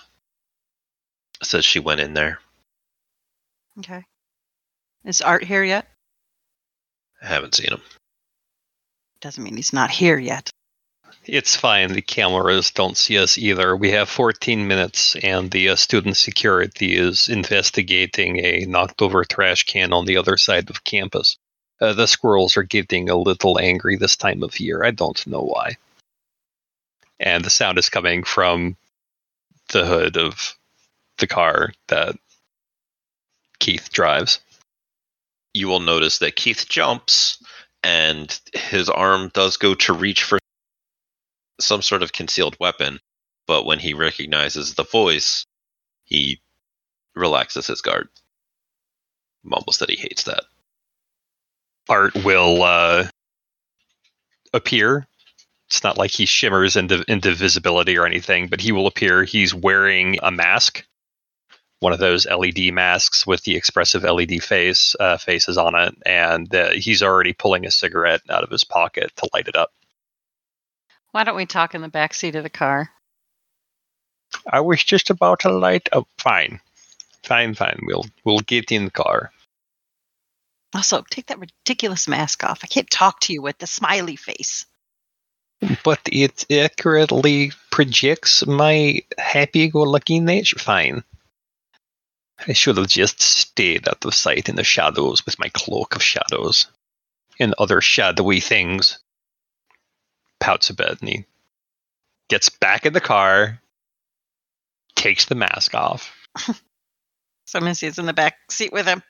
[1.43, 2.39] Says she went in there.
[3.79, 4.03] Okay.
[5.05, 5.89] Is Art here yet?
[7.21, 7.81] I haven't seen him.
[9.21, 10.51] Doesn't mean he's not here yet.
[11.25, 11.93] It's fine.
[11.93, 13.77] The cameras don't see us either.
[13.77, 19.65] We have 14 minutes, and the uh, student security is investigating a knocked over trash
[19.65, 21.39] can on the other side of campus.
[21.81, 24.85] Uh, the squirrels are getting a little angry this time of year.
[24.85, 25.77] I don't know why.
[27.19, 28.77] And the sound is coming from
[29.69, 30.57] the hood of
[31.19, 32.17] the car that
[33.59, 34.41] Keith drives.
[35.55, 37.43] You will notice that Keith jumps
[37.85, 40.39] and his arm does go to reach for
[41.63, 43.01] some sort of concealed weapon,
[43.47, 45.47] but when he recognizes the voice,
[46.05, 46.41] he
[47.15, 48.09] relaxes his guard.
[49.45, 50.45] Mumbles that he hates that.
[51.89, 53.09] Art will uh,
[54.53, 55.07] appear.
[55.69, 59.25] It's not like he shimmers into, into visibility or anything, but he will appear.
[59.25, 60.85] He's wearing a mask,
[61.81, 66.55] one of those LED masks with the expressive LED face uh, faces on it, and
[66.55, 69.73] uh, he's already pulling a cigarette out of his pocket to light it up.
[71.13, 72.91] Why don't we talk in the back seat of the car?
[74.51, 76.09] I was just about to light up.
[76.19, 76.61] Fine.
[77.23, 77.81] Fine, fine.
[77.83, 79.31] We'll we'll get in the car.
[80.75, 82.61] Also, take that ridiculous mask off.
[82.65, 84.65] I can't talk to you with the smiley face.
[85.85, 90.59] But it accurately projects my happy-go-lucky nature.
[90.59, 91.05] Fine.
[92.49, 96.03] I should have just stayed out of sight in the shadows with my cloak of
[96.03, 96.67] shadows
[97.39, 98.99] and other shadowy things.
[100.43, 101.25] Pouts a bit and he
[102.29, 103.61] gets back in the car,
[104.97, 106.13] takes the mask off.
[107.53, 109.03] So Missy's in the back seat with him.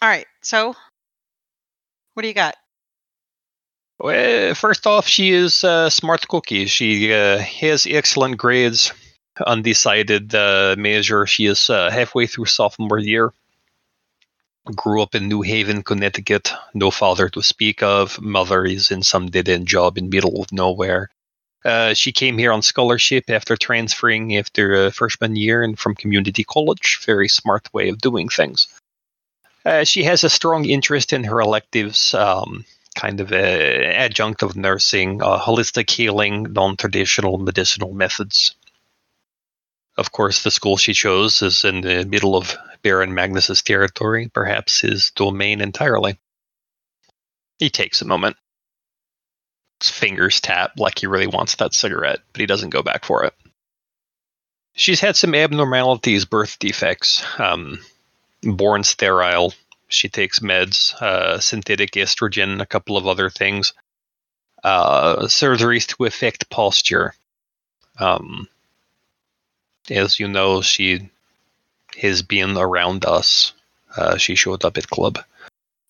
[0.00, 0.26] All right.
[0.40, 0.76] So,
[2.14, 2.54] what do you got?
[3.98, 6.66] Well, first off, she is a smart cookie.
[6.66, 8.92] She uh, has excellent grades.
[9.44, 11.26] Undecided uh, major.
[11.26, 13.32] She is uh, halfway through sophomore year.
[14.64, 16.52] Grew up in New Haven, Connecticut.
[16.72, 18.20] No father to speak of.
[18.20, 21.10] Mother is in some dead-end job in middle of nowhere.
[21.64, 26.44] Uh, she came here on scholarship after transferring after uh, freshman year and from community
[26.44, 27.00] college.
[27.04, 28.68] Very smart way of doing things.
[29.64, 34.56] Uh, she has a strong interest in her electives, um, kind of a adjunct of
[34.56, 38.54] nursing, uh, holistic healing, non-traditional medicinal methods.
[39.98, 44.80] Of course, the school she chose is in the middle of Baron Magnus's territory, perhaps
[44.80, 46.18] his domain entirely.
[47.58, 48.36] He takes a moment.
[49.80, 53.24] His fingers tap like he really wants that cigarette, but he doesn't go back for
[53.24, 53.34] it.
[54.74, 57.78] She's had some abnormalities, birth defects, um,
[58.42, 59.52] born sterile.
[59.88, 63.74] She takes meds, uh, synthetic estrogen, a couple of other things.
[64.64, 67.14] Uh, surgeries to affect posture.
[67.98, 68.48] Um,
[69.90, 71.10] as you know, she
[72.00, 73.52] has being around us.
[73.96, 75.18] Uh, she showed up at club.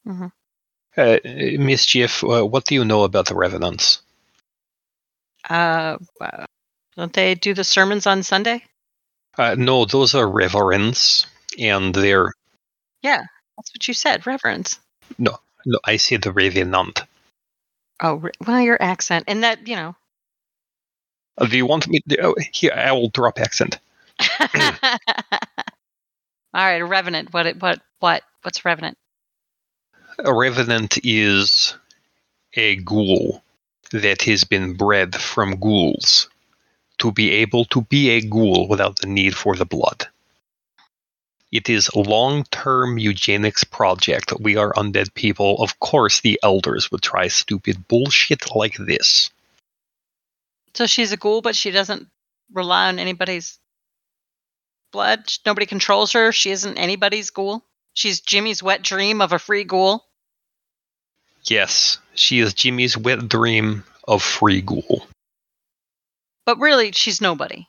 [0.06, 0.32] Mhm.
[0.96, 1.18] Uh,
[1.58, 4.00] Mischief, uh, what do you know about the Revenants?
[5.48, 6.44] Uh, uh,
[6.96, 8.64] don't they do the sermons on Sunday?
[9.38, 11.26] Uh, no, those are reverends,
[11.58, 12.32] and they're
[13.02, 13.22] Yeah,
[13.56, 14.78] that's what you said, reverends.
[15.18, 15.78] no, no.
[15.84, 17.02] I say the Revenant.
[18.00, 19.96] Oh, re- well, your accent and that, you know.
[21.38, 22.00] Uh, do you want me?
[22.08, 23.78] To, oh, here, I will drop accent.
[26.54, 27.32] All right, a revenant.
[27.32, 27.56] What?
[27.56, 27.80] What?
[28.00, 28.22] What?
[28.42, 28.98] What's revenant?
[30.18, 31.74] A revenant is
[32.54, 33.42] a ghoul
[33.92, 36.28] that has been bred from ghouls
[36.98, 40.06] to be able to be a ghoul without the need for the blood.
[41.50, 44.32] It is long-term eugenics project.
[44.40, 45.62] We are undead people.
[45.62, 49.30] Of course, the elders would try stupid bullshit like this.
[50.74, 52.08] So she's a ghoul, but she doesn't
[52.52, 53.58] rely on anybody's
[54.92, 55.24] blood.
[55.44, 56.30] Nobody controls her.
[56.32, 57.64] She isn't anybody's ghoul.
[57.94, 60.04] She's Jimmy's wet dream of a free ghoul.
[61.44, 65.06] Yes, she is Jimmy's wet dream of free ghoul.
[66.46, 67.66] But really, she's nobody.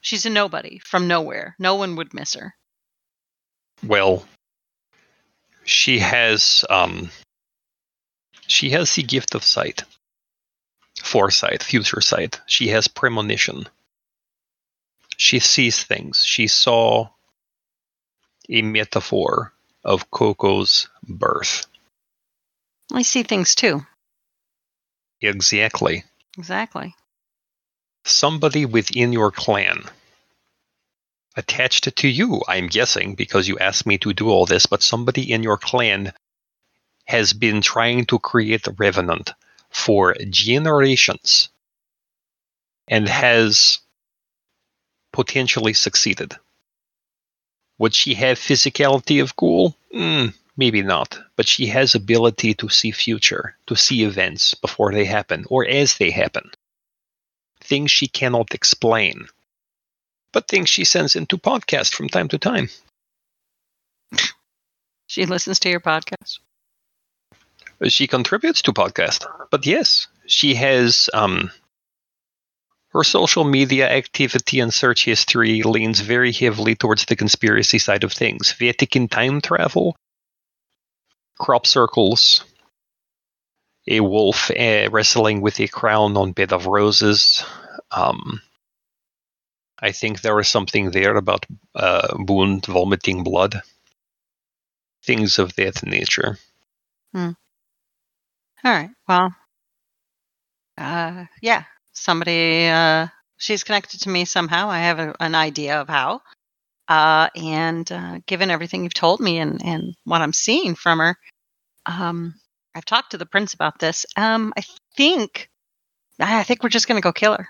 [0.00, 1.54] She's a nobody from nowhere.
[1.58, 2.54] No one would miss her.
[3.84, 4.26] Well,
[5.64, 7.10] she has um
[8.46, 9.84] she has the gift of sight.
[11.00, 12.40] Foresight, future sight.
[12.46, 13.68] She has premonition.
[15.16, 16.24] She sees things.
[16.24, 17.10] She saw
[18.48, 19.52] a metaphor
[19.84, 21.66] of Coco's birth.
[22.92, 23.86] I see things too.
[25.20, 26.04] Exactly.
[26.36, 26.94] Exactly.
[28.04, 29.84] Somebody within your clan
[31.36, 35.32] attached to you, I'm guessing, because you asked me to do all this, but somebody
[35.32, 36.12] in your clan
[37.04, 39.32] has been trying to create the Revenant
[39.70, 41.48] for generations
[42.88, 43.78] and has
[45.12, 46.36] potentially succeeded.
[47.78, 49.76] Would she have physicality of ghoul?
[49.94, 55.04] Mm, maybe not, but she has ability to see future, to see events before they
[55.04, 56.50] happen or as they happen.
[57.60, 59.28] Things she cannot explain,
[60.32, 62.68] but things she sends into podcast from time to time.
[65.06, 66.38] She listens to your podcast.
[67.88, 71.50] She contributes to podcast, but yes, she has um,
[72.92, 78.12] her social media activity and search history leans very heavily towards the conspiracy side of
[78.12, 78.52] things.
[78.52, 79.96] Vatican time travel,
[81.38, 82.44] crop circles,
[83.88, 87.44] a wolf uh, wrestling with a crown on bed of roses.
[87.90, 88.42] Um,
[89.78, 93.62] I think there was something there about uh, wound vomiting blood.
[95.02, 96.38] Things of that nature.
[97.12, 97.30] Hmm.
[98.64, 98.90] All right.
[99.08, 99.34] Well,
[100.78, 101.64] uh, yeah.
[101.92, 104.70] Somebody, uh, she's connected to me somehow.
[104.70, 106.22] I have a, an idea of how.
[106.88, 111.16] Uh, and uh, given everything you've told me and, and what I'm seeing from her,
[111.86, 112.34] um,
[112.74, 114.06] I've talked to the prince about this.
[114.16, 114.62] Um, I
[114.96, 115.48] think,
[116.18, 117.48] I think we're just going to go kill her.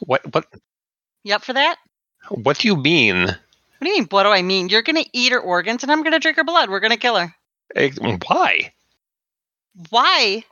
[0.00, 0.46] What what
[1.22, 1.76] You up for that?
[2.30, 3.26] what do you mean?
[3.26, 3.36] What
[3.80, 4.06] do you mean?
[4.10, 4.68] What do I mean?
[4.68, 6.70] You're going to eat her organs and I'm going to drink her blood.
[6.70, 7.34] We're going to kill her.
[8.30, 8.72] Why?
[9.74, 10.44] Why?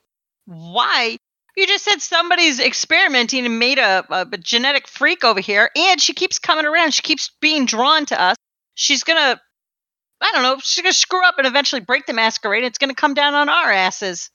[0.47, 1.17] Why?
[1.57, 6.01] You just said somebody's experimenting and made a, a, a genetic freak over here, and
[6.01, 6.95] she keeps coming around.
[6.95, 8.37] She keeps being drawn to us.
[8.75, 9.41] She's gonna,
[10.21, 12.65] I don't know, she's gonna screw up and eventually break the masquerade.
[12.65, 14.31] It's gonna come down on our asses.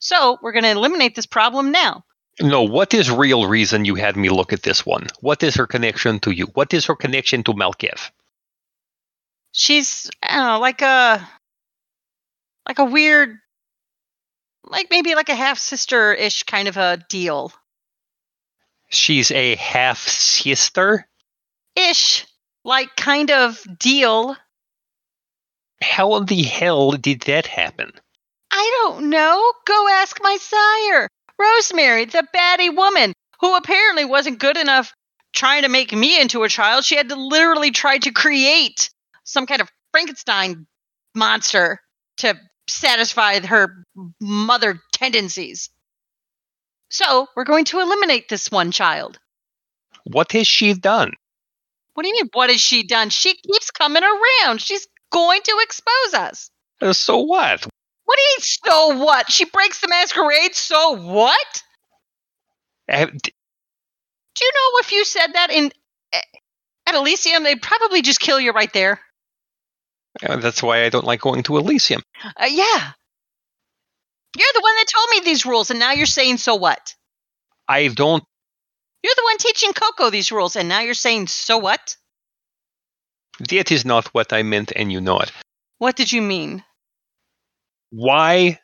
[0.00, 2.04] So we're gonna eliminate this problem now.
[2.40, 5.08] No, what is real reason you had me look at this one?
[5.20, 6.46] What is her connection to you?
[6.54, 8.10] What is her connection to Malkev?
[9.52, 11.28] She's, I don't know, like a,
[12.66, 13.38] like a weird,
[14.70, 17.52] like maybe like a half sister ish kind of a deal.
[18.90, 21.06] She's a half sister?
[21.76, 22.26] Ish,
[22.64, 24.36] like kind of deal.
[25.82, 27.92] How in the hell did that happen?
[28.50, 29.52] I don't know.
[29.66, 31.08] Go ask my sire,
[31.38, 34.92] Rosemary, the baddie woman, who apparently wasn't good enough
[35.32, 36.84] trying to make me into a child.
[36.84, 38.90] She had to literally try to create
[39.24, 40.66] some kind of Frankenstein
[41.14, 41.80] monster
[42.18, 42.38] to
[42.68, 43.84] satisfy her
[44.20, 45.70] mother tendencies.
[46.90, 49.18] So we're going to eliminate this one child.
[50.04, 51.12] What has she done?
[51.94, 52.30] What do you mean?
[52.32, 53.10] What has she done?
[53.10, 54.62] She keeps coming around.
[54.62, 56.50] She's going to expose us.
[56.80, 57.66] Uh, So what?
[58.04, 58.40] What do you mean,
[58.98, 59.30] so what?
[59.30, 61.62] She breaks the masquerade, so what?
[62.90, 63.34] Uh, d-
[64.34, 65.70] Do you know if you said that in
[66.14, 66.20] eh,
[66.86, 68.98] at Elysium, they'd probably just kill you right there?
[70.22, 72.02] Uh, That's why I don't like going to Elysium.
[72.24, 72.92] Uh, yeah.
[74.36, 76.94] You're the one that told me these rules, and now you're saying so what?
[77.66, 78.24] I don't.
[79.02, 81.96] You're the one teaching Coco these rules, and now you're saying so what?
[83.48, 85.32] That is not what I meant, and you know it.
[85.78, 86.64] What did you mean?
[87.90, 88.58] Why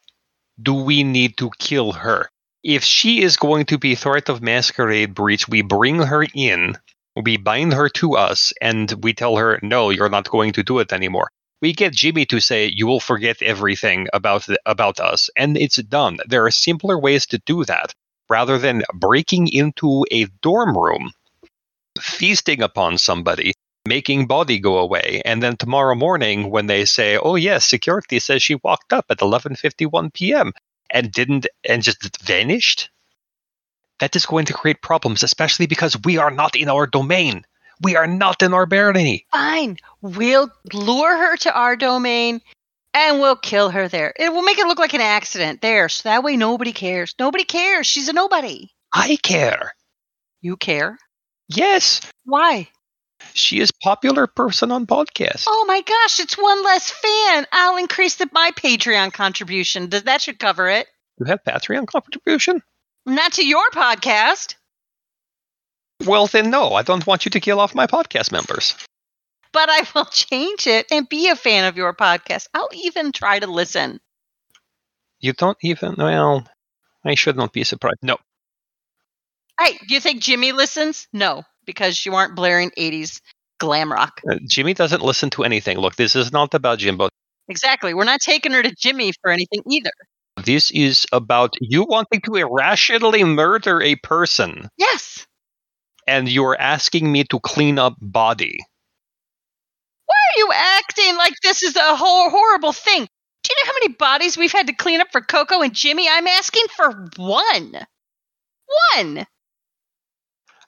[0.60, 2.28] do we need to kill her?
[2.62, 6.76] If she is going to be threat of masquerade breach, we bring her in,
[7.16, 10.78] we bind her to us, and we tell her, no, you're not going to do
[10.78, 11.30] it anymore.
[11.62, 16.18] We get Jimmy to say, you will forget everything about about us, and it's done.
[16.26, 17.94] There are simpler ways to do that,
[18.28, 21.12] rather than breaking into a dorm room,
[22.00, 23.54] feasting upon somebody,
[23.86, 28.42] making body go away and then tomorrow morning when they say oh yes security says
[28.42, 30.52] she walked up at 11:51 p.m.
[30.88, 32.88] and didn't and just vanished
[34.04, 37.42] that is going to create problems especially because we are not in our domain
[37.80, 39.78] we are not in our barony Fine.
[40.02, 42.42] We'll lure her to our domain
[42.92, 44.12] and we'll kill her there.
[44.16, 47.14] It will make it look like an accident there, so that way nobody cares.
[47.18, 47.86] Nobody cares.
[47.88, 48.70] She's a nobody.
[48.92, 49.74] i care
[50.42, 50.98] You care?
[51.48, 52.68] yes Why?
[53.32, 57.46] she is popular person on podcast Oh my gosh, it's one less fan.
[57.50, 59.88] I'll increase the, my Patreon contribution.
[59.88, 60.86] Does that should cover it?
[61.18, 62.62] you have patreon contribution
[63.06, 64.54] Not to your podcast,
[66.06, 68.74] well then no i don't want you to kill off my podcast members
[69.52, 72.48] but I will change it and be a fan of your podcast.
[72.52, 74.00] I'll even try to listen.
[75.20, 76.44] you don't even well
[77.04, 78.16] i should not be surprised no
[79.60, 81.06] Hey, do you think Jimmy listens?
[81.12, 83.20] No, because you aren't blaring 80s
[83.60, 84.20] glam rock.
[84.28, 87.08] Uh, jimmy doesn't listen to anything look this is not about jimbo
[87.46, 87.92] Exactly.
[87.92, 89.90] We're not taking her to Jimmy for anything either.
[90.36, 95.26] This is about you wanting to irrationally murder a person, Yes.
[96.06, 98.58] and you're asking me to clean up body.
[100.06, 103.06] Why are you acting like this is a whole horrible thing?
[103.42, 106.08] Do you know how many bodies we've had to clean up for Coco and Jimmy?
[106.08, 107.86] I'm asking for one.
[108.96, 109.26] One.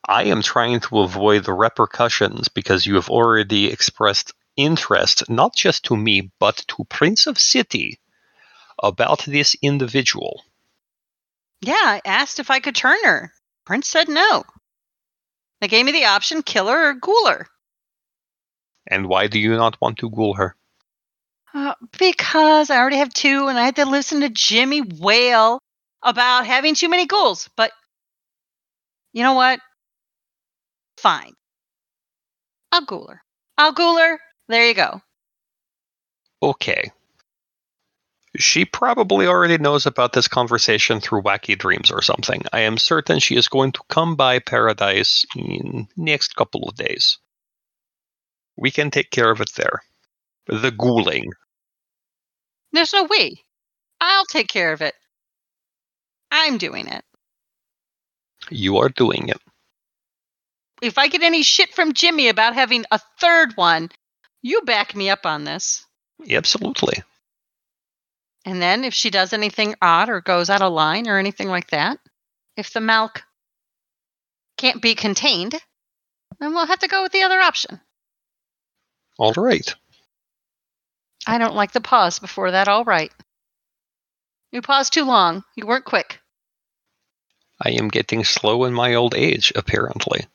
[0.08, 5.86] I am trying to avoid the repercussions because you have already expressed interest, not just
[5.86, 7.98] to me, but to Prince of City
[8.82, 10.42] about this individual.
[11.60, 13.32] Yeah, I asked if I could turn her.
[13.64, 14.44] Prince said no.
[15.60, 17.48] They gave me the option kill her or ghoul her.
[18.86, 20.54] And why do you not want to ghoul her?
[21.52, 25.58] Uh, because I already have two and I had to listen to Jimmy wail
[26.02, 27.48] about having too many ghouls.
[27.56, 27.72] But
[29.12, 29.58] you know what?
[30.98, 31.32] Fine.
[32.70, 33.22] I'll ghoul her.
[33.56, 34.20] I'll ghoul her.
[34.48, 35.00] There you go.
[36.42, 36.92] Okay.
[38.38, 42.42] She probably already knows about this conversation through wacky dreams or something.
[42.52, 47.18] I am certain she is going to come by paradise in next couple of days.
[48.56, 49.82] We can take care of it there.
[50.46, 51.32] The ghouling.
[52.72, 53.42] There's no we.
[54.00, 54.94] I'll take care of it.
[56.30, 57.04] I'm doing it.
[58.50, 59.40] You are doing it.
[60.82, 63.90] If I get any shit from Jimmy about having a third one,
[64.42, 65.84] you back me up on this.
[66.30, 67.02] Absolutely.
[68.46, 71.70] And then if she does anything odd or goes out of line or anything like
[71.70, 71.98] that,
[72.56, 73.24] if the milk
[74.56, 75.56] can't be contained,
[76.38, 77.80] then we'll have to go with the other option.
[79.18, 79.74] All right.
[81.26, 82.68] I don't like the pause before that.
[82.68, 83.12] All right.
[84.52, 85.42] You paused too long.
[85.56, 86.20] You weren't quick.
[87.60, 90.26] I am getting slow in my old age, apparently.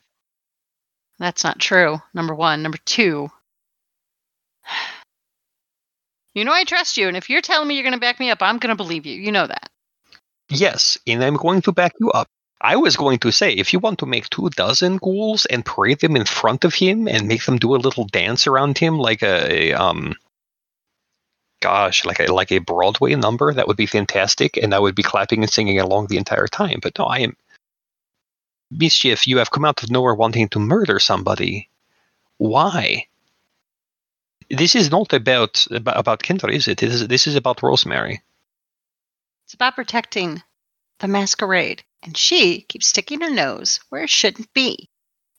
[1.17, 2.01] That's not true.
[2.13, 2.61] Number one.
[2.61, 3.29] Number two.
[6.33, 8.29] You know I trust you, and if you're telling me you're going to back me
[8.29, 9.15] up, I'm going to believe you.
[9.19, 9.69] You know that.
[10.49, 12.27] Yes, and I'm going to back you up.
[12.61, 15.99] I was going to say, if you want to make two dozen ghouls and parade
[15.99, 19.23] them in front of him and make them do a little dance around him like
[19.23, 20.13] a, um,
[21.59, 25.03] gosh, like a like a Broadway number, that would be fantastic, and I would be
[25.03, 26.79] clapping and singing along the entire time.
[26.81, 27.35] But no, I am
[28.69, 29.27] mischief.
[29.27, 31.69] You have come out of nowhere wanting to murder somebody.
[32.37, 33.07] Why?
[34.57, 36.79] This is not about about, Kendra, is it?
[36.79, 38.21] This is, this is about Rosemary.
[39.45, 40.43] It's about protecting
[40.99, 44.89] the masquerade, and she keeps sticking her nose where it shouldn't be.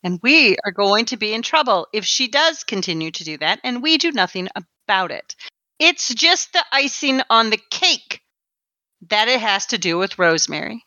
[0.02, 3.60] And we are going to be in trouble if she does continue to do that,
[3.62, 5.36] and we do nothing about it.
[5.78, 8.20] It's just the icing on the cake
[9.08, 10.84] that it has to do with Rosemary.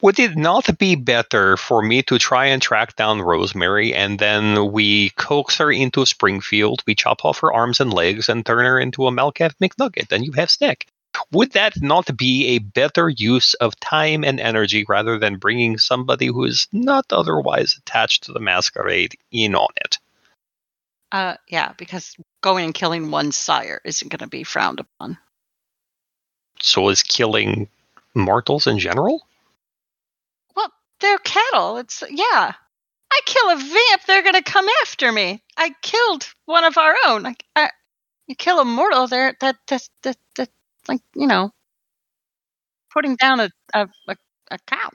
[0.00, 4.72] Would it not be better for me to try and track down Rosemary and then
[4.72, 8.78] we coax her into Springfield, we chop off her arms and legs and turn her
[8.78, 10.86] into a Malkath McNugget, and you have Snack?
[11.32, 16.26] Would that not be a better use of time and energy rather than bringing somebody
[16.26, 19.98] who is not otherwise attached to the masquerade in on it?
[21.12, 25.16] Uh, yeah, because going and killing one's sire isn't going to be frowned upon.
[26.60, 27.68] So is killing
[28.14, 29.26] mortals in general?
[31.00, 31.78] They're cattle.
[31.78, 32.52] It's yeah.
[33.12, 35.42] I kill a vamp, they're going to come after me.
[35.56, 37.22] I killed one of our own.
[37.22, 37.70] Like, I,
[38.26, 40.50] you kill a mortal, they're that that that that
[40.88, 41.52] like you know,
[42.92, 44.16] putting down a a, a,
[44.50, 44.90] a cow.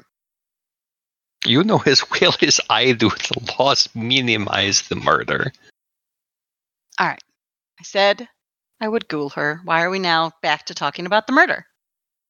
[1.46, 5.52] You know as well as I do the laws minimize the murder.
[7.00, 7.24] All right.
[7.80, 8.28] I said
[8.80, 9.62] I would ghoul her.
[9.64, 11.66] Why are we now back to talking about the murder?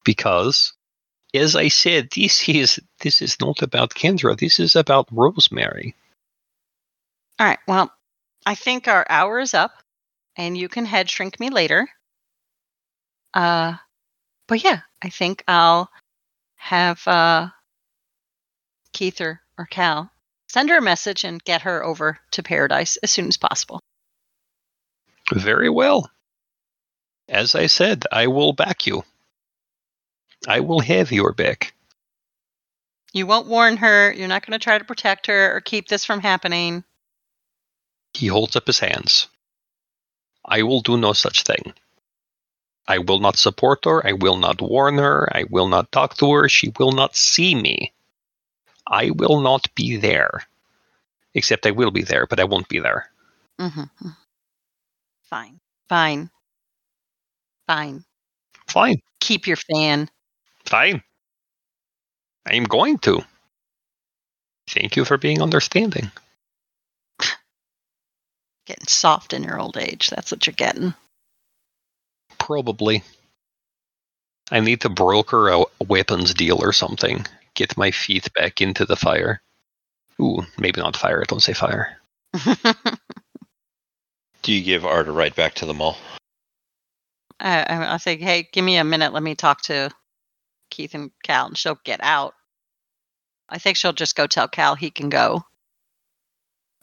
[0.05, 0.74] Because
[1.34, 5.95] as I said, this is this is not about Kendra, this is about Rosemary.
[7.39, 7.59] All right.
[7.67, 7.91] Well,
[8.45, 9.71] I think our hour is up,
[10.36, 11.89] and you can head shrink me later.
[13.34, 13.75] Uh,
[14.47, 15.89] but yeah, I think I'll
[16.55, 17.47] have uh,
[18.93, 20.11] Keith or, or Cal
[20.49, 23.79] send her a message and get her over to Paradise as soon as possible.
[25.34, 26.11] Very well.
[27.29, 29.03] As I said, I will back you.
[30.47, 31.73] I will have your back.
[33.13, 34.11] You won't warn her.
[34.11, 36.83] You're not going to try to protect her or keep this from happening.
[38.13, 39.27] He holds up his hands.
[40.45, 41.73] I will do no such thing.
[42.87, 44.05] I will not support her.
[44.05, 45.29] I will not warn her.
[45.35, 46.49] I will not talk to her.
[46.49, 47.93] She will not see me.
[48.87, 50.43] I will not be there.
[51.33, 53.09] Except I will be there, but I won't be there.
[53.59, 54.09] Mm-hmm.
[55.23, 55.59] Fine.
[55.87, 56.29] Fine.
[57.67, 58.03] Fine.
[58.67, 59.01] Fine.
[59.19, 60.09] Keep your fan.
[60.66, 61.03] Fine.
[62.45, 63.24] I am going to.
[64.70, 66.12] Thank you for being understanding.
[68.66, 70.09] Getting soft in your old age.
[70.09, 70.93] That's what you're getting.
[72.39, 73.03] Probably.
[74.49, 77.26] I need to broker a weapons deal or something.
[77.53, 79.41] Get my feet back into the fire.
[80.22, 81.24] Ooh, maybe not fire.
[81.28, 81.97] Don't say fire.
[84.41, 85.97] Do you give Art a ride back to the mall?
[87.39, 89.14] I, I, I say, hey, give me a minute.
[89.14, 89.91] Let me talk to
[90.72, 92.34] Keith and Cal, and she'll get out.
[93.47, 95.43] I think she'll just go tell Cal he can go,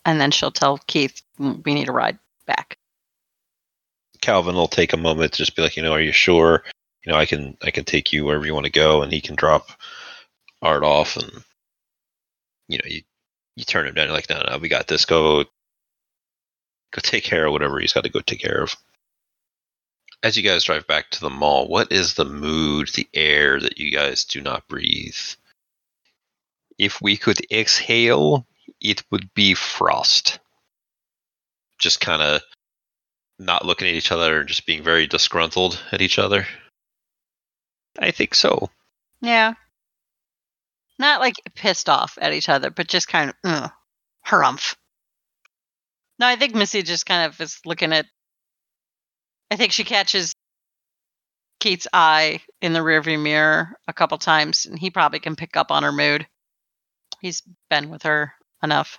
[0.05, 2.78] and then she'll tell Keith "Mm, we need a ride back.
[4.20, 6.62] Calvin will take a moment to just be like, you know, are you sure?
[7.05, 9.20] You know, I can I can take you wherever you want to go, and he
[9.20, 9.70] can drop
[10.61, 11.30] Art off, and
[12.68, 13.03] you know, you
[13.57, 14.07] you turn him down.
[14.07, 15.05] You're like, no, no, we got this.
[15.05, 18.76] Go, go take care of whatever he's got to go take care of.
[20.22, 23.78] As you guys drive back to the mall, what is the mood, the air that
[23.78, 25.16] you guys do not breathe?
[26.76, 28.46] If we could exhale,
[28.80, 30.40] it would be frost.
[31.78, 32.42] Just kind of
[33.38, 36.46] not looking at each other and just being very disgruntled at each other.
[37.98, 38.70] I think so.
[39.20, 39.54] Yeah.
[40.98, 43.70] Not like pissed off at each other, but just kind of, ugh,
[44.26, 44.74] harumph.
[46.18, 48.06] No, I think Missy just kind of is looking at.
[49.51, 50.34] I think she catches
[51.61, 55.70] Keith's eye in the rearview mirror a couple times, and he probably can pick up
[55.70, 56.26] on her mood.
[57.20, 58.99] He's been with her enough.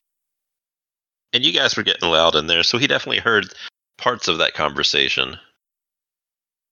[1.32, 3.54] And you guys were getting loud in there, so he definitely heard
[3.98, 5.38] parts of that conversation.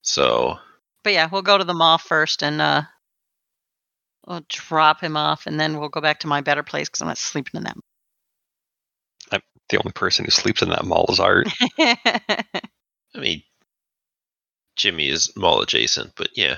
[0.02, 0.58] So
[1.04, 2.84] But yeah, we'll go to the mall first and uh,
[4.26, 7.08] we'll drop him off, and then we'll go back to my better place because I'm
[7.08, 7.78] not sleeping in that.
[9.32, 11.48] I'm The only person who sleeps in that mall is Art.
[11.80, 12.62] I
[13.16, 13.42] mean,
[14.78, 16.58] Jimmy is mall adjacent, but yeah.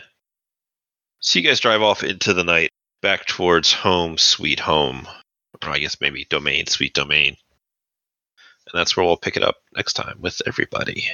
[1.22, 2.70] So you guys drive off into the night
[3.02, 5.08] back towards home, sweet home.
[5.62, 7.38] Or I guess maybe domain, sweet domain.
[8.72, 11.10] And that's where we'll pick it up next time with everybody.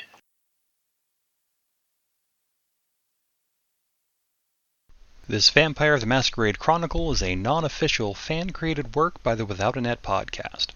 [5.28, 9.76] This Vampire the Masquerade Chronicle is a non official, fan created work by the Without
[9.76, 10.68] a Net podcast.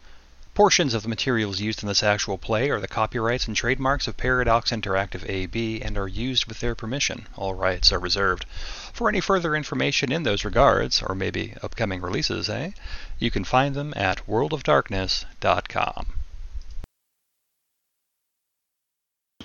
[0.53, 4.17] Portions of the materials used in this actual play are the copyrights and trademarks of
[4.17, 7.27] Paradox Interactive AB and are used with their permission.
[7.37, 8.45] All rights are reserved.
[8.91, 12.71] For any further information in those regards, or maybe upcoming releases, eh?
[13.19, 16.05] You can find them at worldofdarkness.com.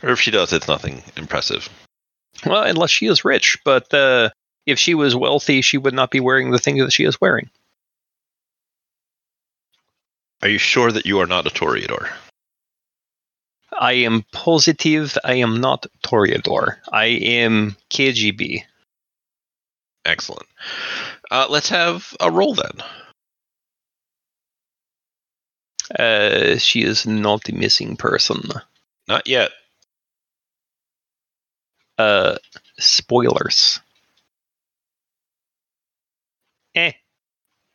[0.02, 1.68] Or if she does, it's nothing impressive.
[2.44, 4.30] Well, unless she is rich, but uh,
[4.66, 7.50] if she was wealthy, she would not be wearing the things that she is wearing.
[10.44, 12.12] Are you sure that you are not a Toreador?
[13.80, 16.76] I am positive I am not Toreador.
[16.92, 18.62] I am KGB.
[20.04, 20.46] Excellent.
[21.30, 22.72] Uh, let's have a roll then.
[25.98, 28.42] Uh, she is not a missing person.
[29.08, 29.50] Not yet.
[31.96, 32.36] Uh,
[32.78, 33.80] spoilers.
[36.74, 36.92] Eh.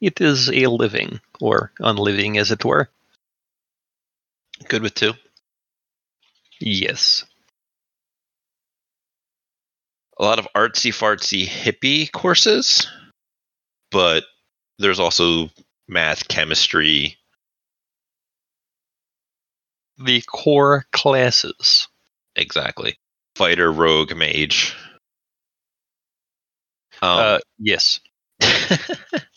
[0.02, 2.90] It is a living, or unliving as it were.
[4.68, 5.14] Good with two.
[6.60, 7.26] Yes.
[10.20, 12.88] A lot of artsy fartsy hippie courses,
[13.90, 14.26] but
[14.78, 15.50] there's also
[15.88, 17.18] math, chemistry.
[19.98, 21.88] The core classes.
[22.36, 22.98] Exactly.
[23.36, 24.76] Fighter, rogue, mage.
[27.02, 28.02] Um, uh, yes.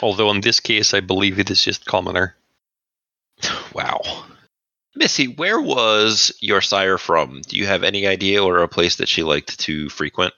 [0.00, 2.36] Although in this case, I believe it is just commoner.
[3.74, 4.00] wow.
[4.96, 7.42] Missy, where was your sire from?
[7.42, 10.34] Do you have any idea or a place that she liked to frequent?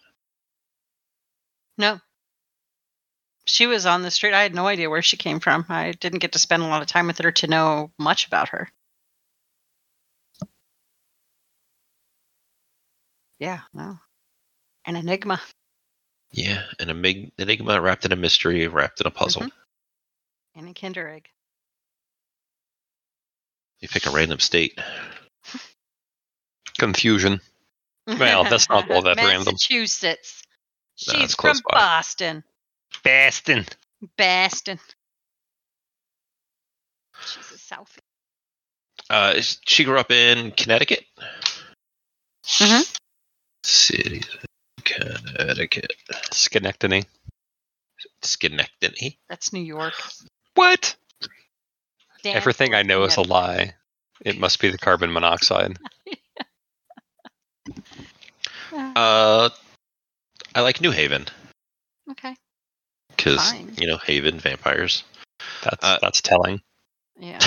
[1.79, 2.01] no.
[3.45, 4.35] She was on the street.
[4.35, 5.67] I had no idea where she came from.
[5.69, 8.49] I didn't get to spend a lot of time with her to know much about
[8.49, 8.69] her.
[13.39, 13.99] Yeah, no.
[14.85, 15.41] An enigma.
[16.37, 19.43] Yeah, an enigma, enigma wrapped in a mystery, wrapped in a puzzle.
[19.45, 19.53] Mhm.
[20.55, 21.31] And a Kinder egg.
[23.81, 24.79] You pick a random state.
[26.79, 27.41] Confusion.
[28.07, 29.55] Well, that's not all that random.
[29.55, 30.43] Massachusetts.
[30.97, 31.79] She's from by.
[31.79, 32.45] Boston.
[33.03, 33.67] Bastin.
[34.19, 34.79] Boston.
[37.23, 37.99] She's a South.
[39.09, 41.07] Uh, she grew up in Connecticut.
[42.45, 42.99] Mhm.
[43.65, 44.23] City,
[44.87, 45.93] Connecticut,
[46.33, 47.05] Schenectady.
[48.23, 49.19] Schenectady.
[49.29, 49.95] That's New York.
[50.55, 50.97] What?
[52.23, 53.75] Damn Everything I know is a lie.
[54.25, 55.77] It must be the carbon monoxide.
[58.73, 59.49] Uh,
[60.55, 61.27] I like New Haven
[62.11, 62.35] Okay.
[63.17, 65.03] because you know Haven vampires.
[65.63, 66.61] That's Uh, that's telling.
[67.19, 67.39] Yeah.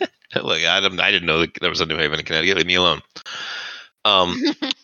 [0.34, 2.56] Look, I didn't, I didn't know that there was a New Haven in Connecticut.
[2.58, 3.02] Leave me alone.
[4.04, 4.40] Um,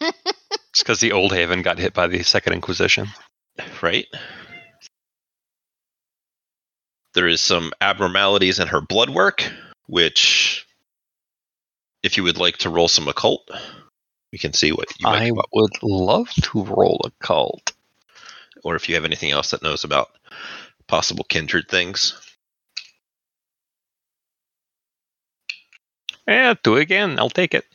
[0.72, 3.08] It's because the old Haven got hit by the Second Inquisition.
[3.82, 4.06] right?
[7.14, 9.52] There is some abnormalities in her blood work,
[9.86, 10.66] which,
[12.02, 13.50] if you would like to roll some occult,
[14.32, 17.72] we can see what you might I come would love to roll a cult.
[18.64, 20.08] or if you have anything else that knows about
[20.86, 22.18] possible kindred things.
[26.26, 27.18] Yeah, do it again.
[27.18, 27.66] I'll take it.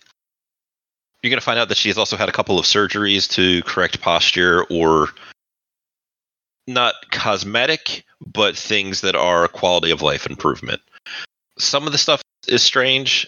[1.27, 3.99] You're going to find out that she's also had a couple of surgeries to correct
[3.99, 5.09] posture or
[6.65, 10.81] not cosmetic, but things that are quality of life improvement.
[11.59, 13.27] Some of the stuff is strange.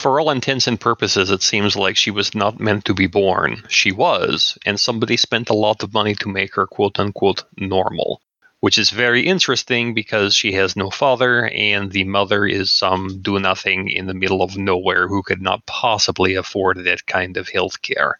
[0.00, 3.64] For all intents and purposes, it seems like she was not meant to be born.
[3.68, 8.22] She was, and somebody spent a lot of money to make her quote unquote normal.
[8.64, 13.38] Which is very interesting because she has no father, and the mother is some do
[13.38, 17.82] nothing in the middle of nowhere who could not possibly afford that kind of health
[17.82, 18.18] care.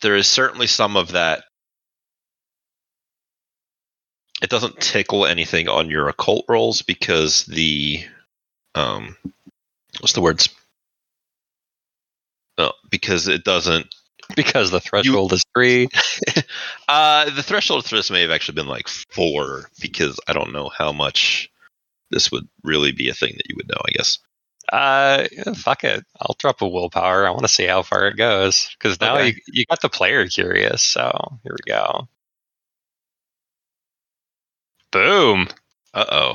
[0.00, 1.44] There is certainly some of that.
[4.40, 8.06] It doesn't tickle anything on your occult rolls because the
[8.74, 9.18] um
[10.00, 10.48] what's the words?
[12.56, 13.94] Oh, because it doesn't
[14.36, 15.88] Because the threshold is three.
[16.88, 20.68] Uh, the threshold for this may have actually been like four because I don't know
[20.68, 21.50] how much
[22.10, 23.80] this would really be a thing that you would know.
[23.86, 24.18] I guess.
[24.72, 26.04] Uh, yeah, fuck it.
[26.20, 27.26] I'll drop a willpower.
[27.26, 29.28] I want to see how far it goes because now Okay.
[29.28, 30.82] you you got the player curious.
[30.82, 32.08] So here we go.
[34.90, 35.48] Boom.
[35.92, 36.34] Uh oh.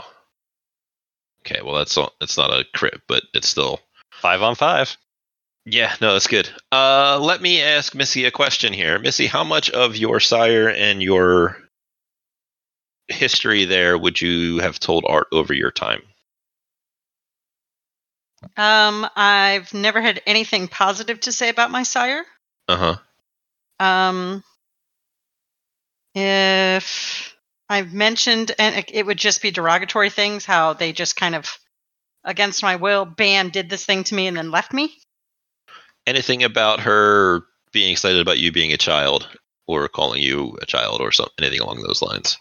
[1.46, 3.80] Okay, well that's all, it's not a crit, but it's still
[4.12, 4.98] Five on five.
[5.70, 5.96] Yeah.
[6.02, 6.50] No, that's good.
[6.72, 9.00] Uh, let me ask Missy a question here.
[9.00, 11.58] Missy, how much of your sire and your
[13.08, 16.02] history there would you have told Art over your time?
[18.56, 22.24] Um, I've never had anything positive to say about my sire.
[22.68, 22.96] Uh
[23.80, 23.86] huh.
[23.86, 24.44] Um,
[26.16, 27.36] if
[27.70, 31.58] I've mentioned, and it- it would just be derogatory things, how they just kind of,
[32.24, 34.98] against my will, bam, did this thing to me and then left me.
[36.08, 37.42] Anything about her
[37.72, 39.28] being excited about you being a child,
[39.68, 42.38] or calling you a child, or something, anything along those lines?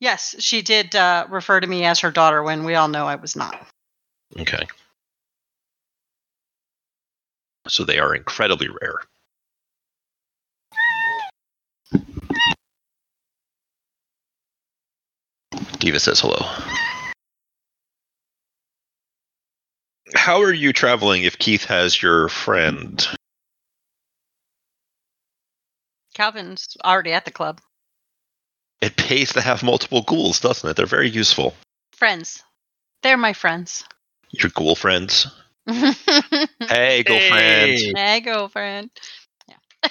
[0.00, 3.16] Yes, she did uh, refer to me as her daughter when we all know I
[3.16, 3.66] was not.
[4.38, 4.66] Okay.
[7.68, 9.00] So they are incredibly rare.
[15.78, 16.44] Diva says hello.
[20.14, 23.06] How are you traveling if Keith has your friend?
[26.14, 27.60] Calvin's already at the club.
[28.80, 30.76] It pays to have multiple ghouls, doesn't it?
[30.76, 31.54] They're very useful.
[31.92, 32.42] Friends.
[33.02, 33.84] They're my friends.
[34.30, 35.26] Your ghoul friends.
[35.66, 35.92] hey,
[36.60, 37.92] Hey, ghoul friends.
[38.24, 38.90] girlfriend.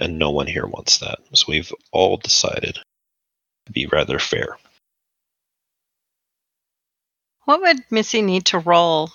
[0.00, 1.18] And no one here wants that.
[1.32, 2.78] So we've all decided
[3.66, 4.56] to be rather fair.
[7.48, 9.10] What would Missy need to roll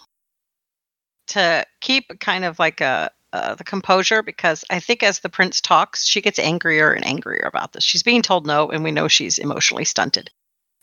[1.28, 4.24] to keep kind of like a uh, the composure?
[4.24, 7.84] Because I think as the prince talks, she gets angrier and angrier about this.
[7.84, 10.32] She's being told no, and we know she's emotionally stunted,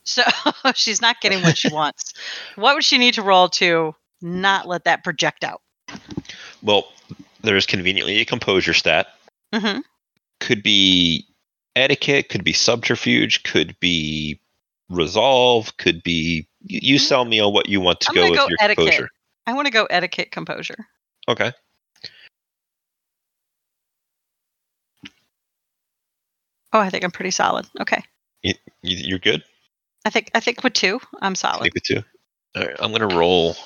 [0.05, 0.23] so
[0.77, 2.13] she's not getting what she wants.
[2.55, 5.61] What would she need to roll to not let that project out?
[6.63, 6.87] Well,
[7.41, 9.09] there's conveniently a composure stat.
[9.53, 9.81] hmm
[10.39, 11.27] Could be
[11.75, 14.41] etiquette, could be subterfuge, could be
[14.89, 16.47] resolve, could be.
[16.63, 18.57] You, you sell me on what you want to I'm go gonna with go your
[18.61, 18.85] etiquette.
[18.87, 19.09] composure.
[19.47, 20.87] I want to go etiquette composure.
[21.29, 21.53] Okay.
[26.73, 27.67] Oh, I think I'm pretty solid.
[27.81, 28.01] Okay,
[28.43, 29.43] You, you, you're good?
[30.05, 31.65] I think I think with two, I'm solid.
[31.65, 32.03] Take the two.
[32.57, 33.57] All right, I'm going to roll.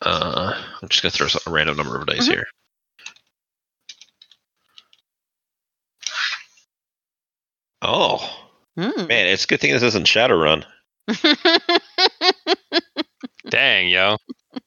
[0.00, 2.32] Uh, I'm just going to throw a random number of dice Mhm.
[2.32, 2.46] here.
[7.82, 9.08] Oh, Mm.
[9.08, 10.64] man, it's a good thing this isn't Shadowrun.
[13.48, 14.16] Dang, yo.
[14.54, 14.58] I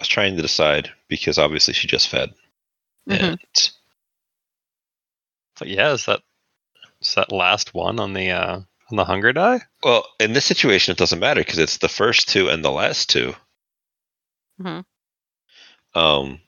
[0.00, 2.34] was trying to decide because obviously she just fed.
[3.08, 3.20] Mhm.
[3.20, 3.38] And
[5.58, 6.20] But yeah, is that
[7.00, 9.60] is that last one on the uh on the hunger die?
[9.82, 13.08] well, in this situation, it doesn't matter because it's the first two and the last
[13.10, 13.34] 2
[14.60, 14.84] Mhm.
[15.94, 16.40] Um,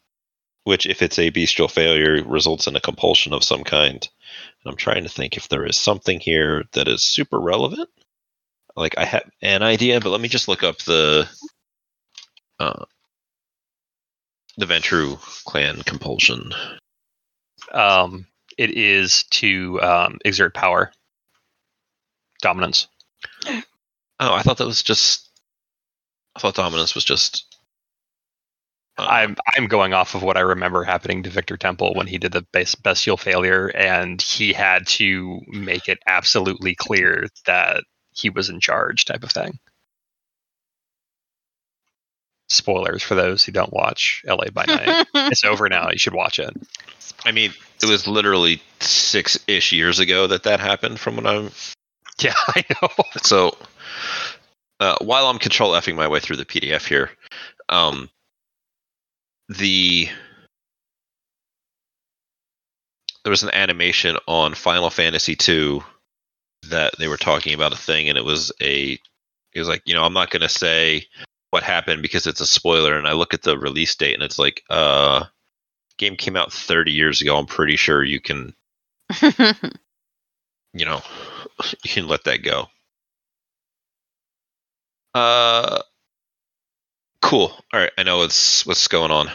[0.65, 4.07] which, if it's a bestial failure, results in a compulsion of some kind.
[4.69, 7.89] I'm trying to think if there is something here that is super relevant.
[8.77, 11.29] Like I have an idea, but let me just look up the
[12.61, 12.85] uh,
[14.57, 16.53] the Ventrue clan compulsion.
[17.73, 20.93] Um, it is to um, exert power,
[22.41, 22.89] dominance.
[23.47, 23.63] Oh,
[24.35, 25.29] I thought that was just.
[26.37, 27.48] I thought dominance was just.
[28.99, 32.19] Uh, I'm I'm going off of what I remember happening to Victor Temple when he
[32.19, 38.31] did the base bestial failure, and he had to make it absolutely clear that he
[38.31, 39.59] was in charge, type of thing.
[42.49, 45.07] Spoilers for those who don't watch LA by Night.
[45.15, 45.91] it's over now.
[45.91, 46.51] You should watch it.
[47.25, 50.99] I mean, it was literally six ish years ago that that happened.
[50.99, 51.51] From what I'm
[52.21, 52.89] Yeah, I know.
[53.23, 53.57] so.
[54.81, 57.11] Uh, while I'm control effing my way through the PDF here,
[57.69, 58.09] um,
[59.49, 60.09] the
[63.25, 65.81] there was an animation on Final Fantasy II
[66.71, 68.99] that they were talking about a thing, and it was a
[69.53, 71.07] it was like you know I'm not gonna say
[71.51, 74.39] what happened because it's a spoiler, and I look at the release date and it's
[74.39, 75.25] like uh
[75.99, 77.37] game came out 30 years ago.
[77.37, 78.55] I'm pretty sure you can
[80.73, 81.01] you know
[81.85, 82.69] you can let that go.
[85.15, 85.81] Uh,
[87.23, 87.53] cool.
[87.73, 89.31] All right, I know what's what's going on.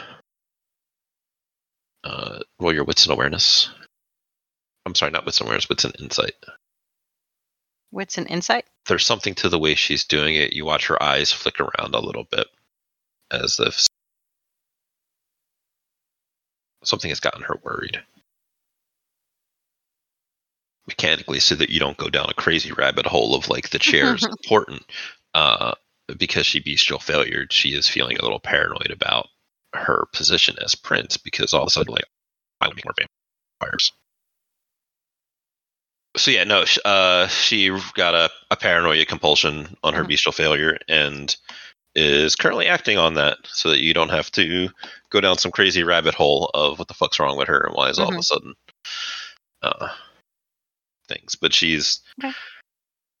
[2.02, 3.70] Uh, roll your wits and awareness.
[4.86, 6.34] I'm sorry, not wits and awareness, wits and insight.
[7.90, 8.66] Wits and insight.
[8.86, 10.52] There's something to the way she's doing it.
[10.52, 12.46] You watch her eyes flick around a little bit,
[13.30, 13.86] as if
[16.82, 18.02] something has gotten her worried.
[20.86, 24.14] Mechanically, so that you don't go down a crazy rabbit hole of like the chair
[24.14, 24.82] is important.
[25.32, 25.74] Uh,
[26.18, 29.28] because she bestial failure, she is feeling a little paranoid about
[29.74, 32.04] her position as prince because all of a sudden, like,
[32.60, 33.08] I want to be more
[33.60, 33.92] vampires.
[36.16, 40.08] So yeah, no, uh, she got a, a paranoia compulsion on her Mhm.
[40.08, 41.34] bestial failure and
[41.96, 44.68] is currently acting on that, so that you don't have to
[45.10, 47.88] go down some crazy rabbit hole of what the fuck's wrong with her and why
[47.88, 48.54] is all of a sudden
[49.62, 49.88] uh,
[51.08, 51.34] things.
[51.34, 52.32] But she's Okay.